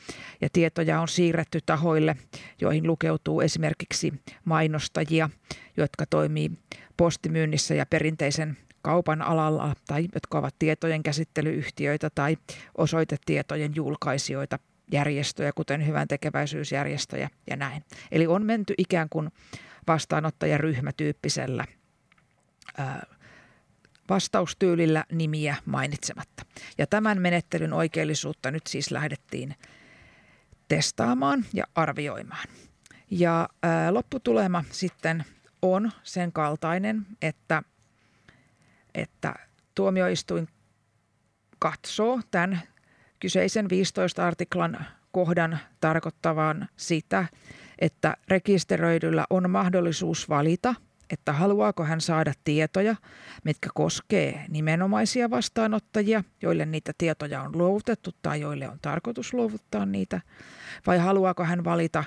[0.41, 2.15] ja tietoja on siirretty tahoille,
[2.61, 4.13] joihin lukeutuu esimerkiksi
[4.45, 5.29] mainostajia,
[5.77, 6.51] jotka toimii
[6.97, 12.37] postimyynnissä ja perinteisen kaupan alalla tai jotka ovat tietojen käsittelyyhtiöitä tai
[12.77, 14.59] osoitetietojen julkaisijoita,
[14.91, 17.83] järjestöjä, kuten hyvän tekeväisyysjärjestöjä ja näin.
[18.11, 19.29] Eli on menty ikään kuin
[19.87, 21.65] vastaanottajaryhmätyyppisellä
[22.77, 23.05] ää,
[24.09, 26.45] vastaustyylillä nimiä mainitsematta.
[26.77, 29.55] Ja tämän menettelyn oikeellisuutta nyt siis lähdettiin
[30.67, 32.47] testaamaan ja arvioimaan.
[33.11, 35.25] Ja ää, lopputulema sitten
[35.61, 37.63] on sen kaltainen, että,
[38.95, 39.33] että
[39.75, 40.47] tuomioistuin
[41.59, 42.61] katsoo tämän
[43.19, 47.25] kyseisen 15 artiklan kohdan tarkoittavan sitä,
[47.79, 50.75] että rekisteröidyllä on mahdollisuus valita,
[51.09, 52.95] että haluaako hän saada tietoja,
[53.43, 60.21] mitkä koskee nimenomaisia vastaanottajia, joille niitä tietoja on luovutettu tai joille on tarkoitus luovuttaa niitä,
[60.87, 62.03] vai haluaako hän valita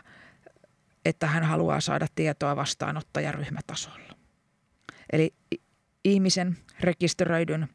[1.04, 4.16] että hän haluaa saada tietoa vastaanottajaryhmätasolla.
[5.12, 5.34] Eli
[6.04, 7.68] ihmisen rekisteröidyn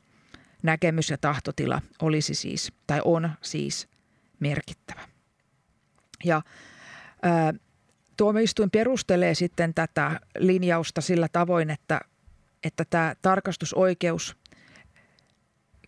[0.63, 3.87] näkemys ja tahtotila olisi siis, tai on siis
[4.39, 5.01] merkittävä.
[6.23, 6.41] Ja
[8.17, 12.01] tuomioistuin perustelee sitten tätä linjausta sillä tavoin, että,
[12.63, 14.37] että tämä tarkastusoikeus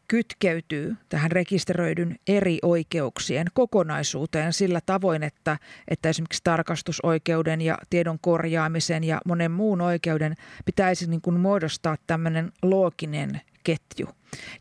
[0.09, 5.57] kytkeytyy tähän rekisteröidyn eri oikeuksien kokonaisuuteen sillä tavoin, että,
[5.87, 12.51] että esimerkiksi tarkastusoikeuden ja tiedon korjaamisen ja monen muun oikeuden pitäisi niin kuin muodostaa tämmöinen
[12.61, 14.07] looginen ketju.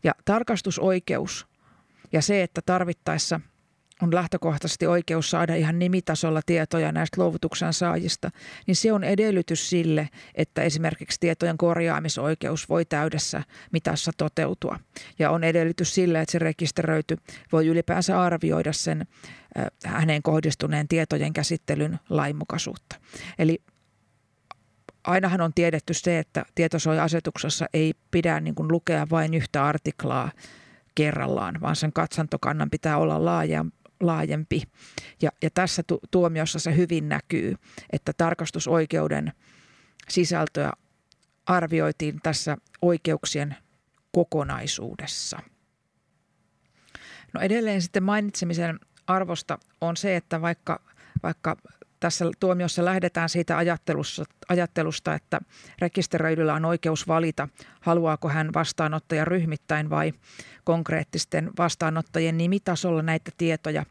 [0.03, 1.47] Ja tarkastusoikeus
[2.11, 3.39] ja se, että tarvittaessa
[4.01, 8.31] on lähtökohtaisesti oikeus saada ihan nimitasolla tietoja näistä luovutuksen saajista,
[8.67, 14.79] niin se on edellytys sille, että esimerkiksi tietojen korjaamisoikeus voi täydessä mitassa toteutua.
[15.19, 17.17] Ja on edellytys sille, että se rekisteröity
[17.51, 19.07] voi ylipäänsä arvioida sen
[19.85, 22.95] hänen kohdistuneen tietojen käsittelyn lainmukaisuutta.
[23.39, 23.61] Eli
[25.03, 30.31] ainahan on tiedetty se, että tietosuoja-asetuksessa ei pidä niin kuin lukea vain yhtä artiklaa
[30.95, 33.65] kerrallaan, vaan sen katsantokannan pitää olla laaja,
[33.99, 34.63] laajempi.
[35.21, 37.55] Ja, ja tässä tu- tuomiossa se hyvin näkyy,
[37.91, 39.33] että tarkastusoikeuden
[40.09, 40.73] sisältöä
[41.45, 43.55] arvioitiin tässä oikeuksien
[44.11, 45.39] kokonaisuudessa.
[47.33, 50.81] No edelleen sitten mainitsemisen arvosta on se, että vaikka,
[51.23, 51.57] vaikka
[51.99, 53.57] tässä tuomiossa lähdetään siitä
[54.49, 55.39] ajattelusta, että
[55.81, 57.47] rekisteröidyllä on oikeus valita,
[57.81, 60.13] haluaako hän vastaanottaja ryhmittäin vai
[60.63, 63.85] konkreettisten vastaanottajien nimitasolla näitä tietoja.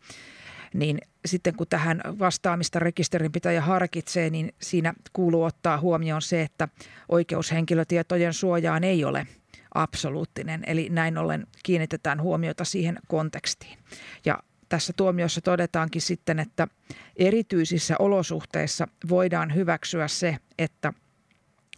[0.75, 6.69] Niin sitten kun tähän vastaamista rekisterinpitäjä harkitsee, niin siinä kuuluu ottaa huomioon se, että
[7.09, 9.27] oikeus henkilötietojen suojaan ei ole
[9.75, 10.63] absoluuttinen.
[10.67, 13.79] Eli näin ollen kiinnitetään huomiota siihen kontekstiin.
[14.25, 14.39] Ja
[14.69, 16.69] tässä tuomiossa todetaankin sitten, että
[17.17, 20.93] erityisissä olosuhteissa voidaan hyväksyä se, että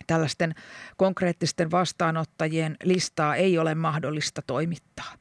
[0.07, 0.55] tällaisten
[0.97, 5.13] konkreettisten vastaanottajien listaa ei ole mahdollista toimittaa.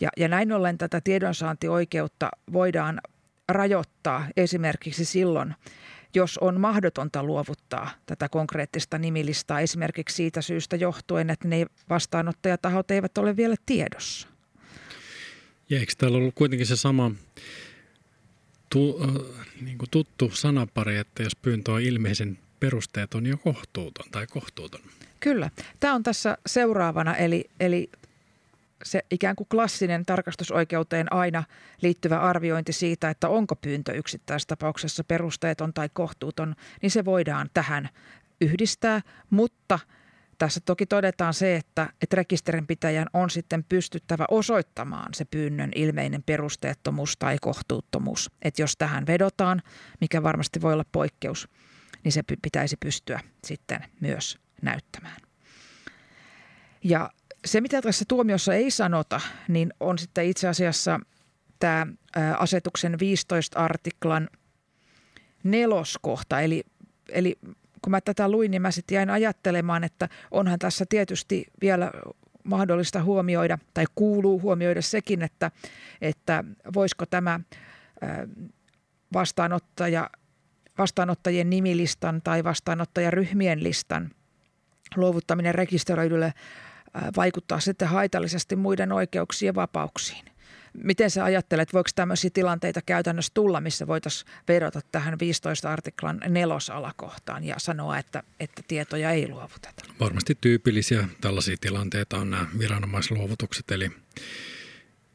[0.00, 3.00] Ja, ja näin ollen tätä tiedonsaantioikeutta voidaan
[3.48, 5.54] rajoittaa esimerkiksi silloin,
[6.14, 13.18] jos on mahdotonta luovuttaa tätä konkreettista nimilistaa esimerkiksi siitä syystä johtuen, että ne vastaanottajatahot eivät
[13.18, 14.35] ole vielä tiedossa.
[15.70, 17.10] Ja eikö täällä ollut kuitenkin se sama
[18.70, 24.26] tu, äh, niin kuin tuttu sanapari, että jos pyyntö on ilmeisen perusteeton ja kohtuuton tai
[24.26, 24.80] kohtuuton?
[25.20, 25.50] Kyllä.
[25.80, 27.90] Tämä on tässä seuraavana, eli, eli
[28.84, 31.44] se ikään kuin klassinen tarkastusoikeuteen aina
[31.82, 37.88] liittyvä arviointi siitä, että onko pyyntö yksittäistapauksessa perusteeton tai kohtuuton, niin se voidaan tähän
[38.40, 39.78] yhdistää, mutta–
[40.38, 47.16] tässä toki todetaan se, että, että rekisterinpitäjän on sitten pystyttävä osoittamaan se pyynnön ilmeinen perusteettomuus
[47.16, 48.30] tai kohtuuttomuus.
[48.42, 49.62] Että jos tähän vedotaan,
[50.00, 51.48] mikä varmasti voi olla poikkeus,
[52.04, 55.16] niin se pitäisi pystyä sitten myös näyttämään.
[56.84, 57.10] Ja
[57.44, 61.00] se, mitä tässä tuomiossa ei sanota, niin on sitten itse asiassa
[61.58, 61.86] tämä
[62.38, 64.28] asetuksen 15 artiklan
[65.44, 66.64] neloskohta, eli,
[67.08, 67.38] eli
[67.86, 71.90] kun mä tätä luin, niin mä sitten jäin ajattelemaan, että onhan tässä tietysti vielä
[72.44, 75.50] mahdollista huomioida tai kuuluu huomioida sekin, että,
[76.00, 77.40] että voisiko tämä
[79.12, 80.10] vastaanottaja,
[80.78, 84.10] vastaanottajien nimilistan tai vastaanottajaryhmien listan
[84.96, 86.34] luovuttaminen rekisteröidylle
[87.16, 90.24] vaikuttaa sitten haitallisesti muiden oikeuksiin ja vapauksiin.
[90.84, 97.44] Miten sä ajattelet, voiko tämmöisiä tilanteita käytännössä tulla, missä voitaisiin vedota tähän 15 artiklan nelosalakohtaan
[97.44, 99.84] ja sanoa, että, että tietoja ei luovuteta?
[100.00, 103.90] Varmasti tyypillisiä tällaisia tilanteita on nämä viranomaisluovutukset, eli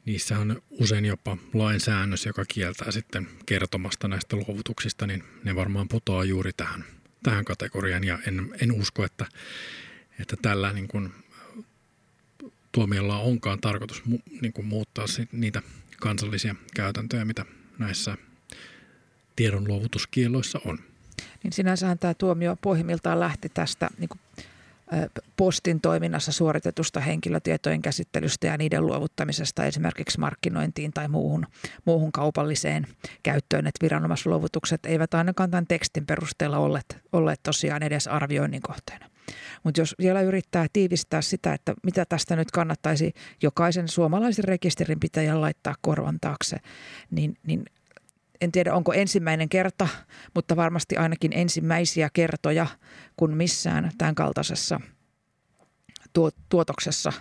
[0.05, 6.23] niissä on usein jopa lainsäännös, joka kieltää sitten kertomasta näistä luovutuksista, niin ne varmaan putoaa
[6.23, 6.85] juuri tähän,
[7.23, 9.25] tähän kategoriaan ja en, en usko, että,
[10.19, 11.13] että tällä niin kuin
[12.71, 15.61] tuomiolla onkaan tarkoitus mu, niin kuin muuttaa niitä
[15.99, 17.45] kansallisia käytäntöjä, mitä
[17.79, 18.17] näissä
[19.35, 20.79] tiedonluovutuskielloissa on.
[21.43, 24.19] Niin sinänsähän tämä tuomio pohjimmiltaan lähti tästä niin kuin
[25.37, 31.47] postin toiminnassa suoritetusta henkilötietojen käsittelystä ja niiden luovuttamisesta esimerkiksi markkinointiin tai muuhun,
[31.85, 32.87] muuhun kaupalliseen
[33.23, 33.67] käyttöön.
[33.67, 39.10] Että viranomaisluovutukset eivät ainakaan tämän tekstin perusteella olleet, olleet tosiaan edes arvioinnin kohteena.
[39.63, 43.13] Mutta jos vielä yrittää tiivistää sitä, että mitä tästä nyt kannattaisi
[43.43, 46.57] jokaisen suomalaisen rekisterinpitäjän laittaa korvan taakse,
[47.11, 47.65] niin, niin
[48.41, 49.87] en tiedä onko ensimmäinen kerta,
[50.35, 52.67] mutta varmasti ainakin ensimmäisiä kertoja,
[53.17, 54.79] kun missään tämän kaltaisessa
[56.49, 57.13] tuotoksessa,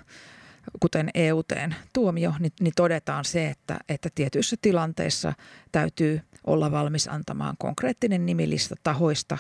[0.81, 5.33] kuten EUTn tuomio, niin, niin todetaan se, että, että tietyissä tilanteissa
[5.73, 9.39] täytyy olla valmis antamaan konkreettinen nimilista tahoista,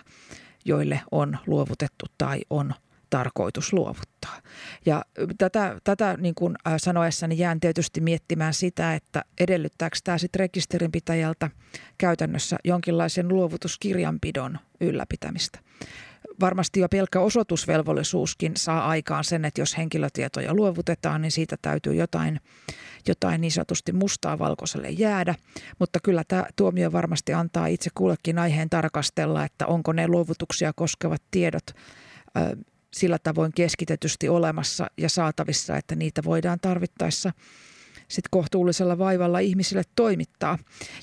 [0.64, 2.74] joille on luovutettu tai on
[3.11, 4.40] tarkoitus luovuttaa.
[4.86, 5.04] Ja
[5.38, 11.50] tätä, tätä niin kuin sanoessani jään tietysti miettimään sitä, että edellyttääkö tämä sitten rekisterinpitäjältä
[11.98, 15.58] käytännössä jonkinlaisen luovutuskirjanpidon ylläpitämistä.
[16.41, 22.41] Varmasti jo pelkkä osoitusvelvollisuuskin saa aikaan sen, että jos henkilötietoja luovutetaan, niin siitä täytyy jotain,
[23.09, 25.35] jotain niin sanotusti mustaa valkoiselle jäädä.
[25.79, 31.23] Mutta kyllä tämä tuomio varmasti antaa itse kullekin aiheen tarkastella, että onko ne luovutuksia koskevat
[31.31, 31.66] tiedot
[32.95, 37.33] sillä tavoin keskitetysti olemassa ja saatavissa, että niitä voidaan tarvittaessa
[38.09, 40.59] sit kohtuullisella vaivalla ihmisille toimittaa.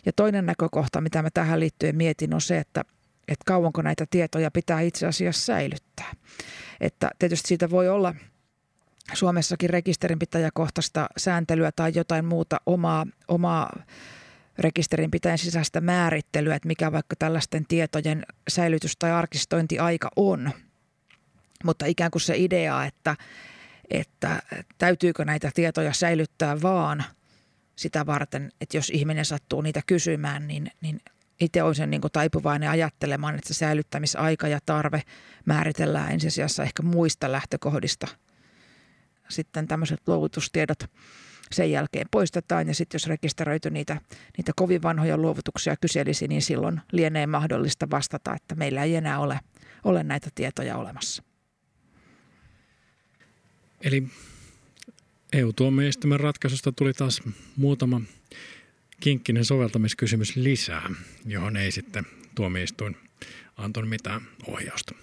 [0.06, 2.86] Ja toinen näkökohta, mitä mä tähän liittyen mietin, on se, että,
[3.28, 6.14] että kauanko näitä tietoja pitää itse asiassa säilyttää.
[6.80, 8.16] Että tietysti siitä voi olla
[9.14, 13.80] Suomessakin rekisterinpitäjäkohtaista sääntelyä tai jotain muuta omaa, omaa
[14.60, 20.52] rekisterinpitäjän sisäistä määrittelyä, että mikä vaikka tällaisten tietojen säilytys- tai arkistointiaika on–
[21.64, 23.16] mutta ikään kuin se idea, että,
[23.90, 24.42] että
[24.78, 27.04] täytyykö näitä tietoja säilyttää vaan
[27.76, 31.00] sitä varten, että jos ihminen sattuu niitä kysymään, niin, niin
[31.40, 35.02] itse olisin niin taipuvainen ajattelemaan, että se säilyttämisaika ja tarve
[35.46, 38.08] määritellään ensisijassa ehkä muista lähtökohdista.
[39.30, 40.80] Sitten tämmöiset luovutustiedot
[41.52, 42.68] sen jälkeen poistetaan.
[42.68, 44.02] Ja sitten jos rekisteröity niitä,
[44.38, 49.40] niitä kovin vanhoja luovutuksia kyselisi, niin silloin lienee mahdollista vastata, että meillä ei enää ole,
[49.84, 51.24] ole näitä tietoja olemassa.
[53.82, 54.08] Eli
[55.34, 57.22] EU-tuomioistuimen ratkaisusta tuli taas
[57.56, 58.02] muutama
[59.00, 60.90] kinkkinen soveltamiskysymys lisää,
[61.26, 62.98] johon ei sitten tuomioistuin
[63.58, 64.96] antanut mitään ohjausta.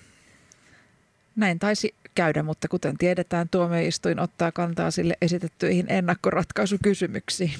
[1.36, 7.52] Näin taisi käydä, mutta kuten tiedetään, tuomioistuin ottaa kantaa sille esitettyihin ennakkoratkaisukysymyksiin.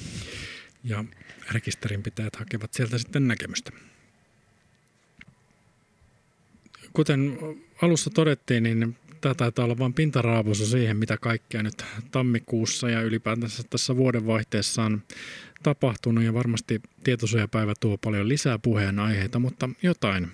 [0.85, 1.05] Ja
[1.53, 3.71] rekisterinpitäjät hakevat sieltä sitten näkemystä.
[6.93, 7.39] Kuten
[7.83, 13.63] alussa todettiin, niin tämä taitaa olla vain pintaraavussa siihen, mitä kaikkea nyt tammikuussa ja ylipäätänsä
[13.71, 15.03] tässä vuodenvaihteessa on
[15.65, 16.25] tapahtunut.
[16.25, 20.29] Ja varmasti tietosuojapäivä tuo paljon lisää puheenaiheita, mutta jotain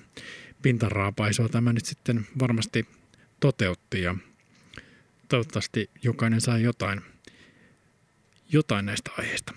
[0.62, 2.86] pintaraapaisua tämä nyt sitten varmasti
[3.40, 4.14] toteutti ja
[5.28, 7.00] toivottavasti jokainen sai jotain,
[8.52, 9.54] jotain näistä aiheista.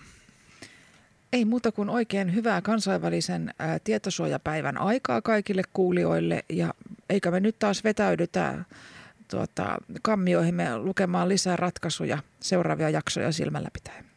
[1.34, 3.54] Ei muuta kuin oikein hyvää kansainvälisen
[3.84, 6.74] tietosuojapäivän aikaa kaikille kuulijoille ja
[7.10, 8.66] eikä me nyt taas vetäydytä
[9.28, 14.13] tuota, kammioihimme lukemaan lisää ratkaisuja seuraavia jaksoja silmällä pitäen.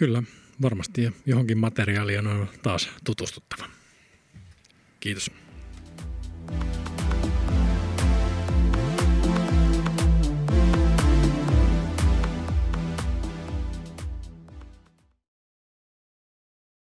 [0.00, 0.22] Kyllä,
[0.62, 3.68] varmasti ja johonkin materiaaliin on taas tutustuttava.
[5.00, 5.30] Kiitos.
[6.46, 6.99] thank you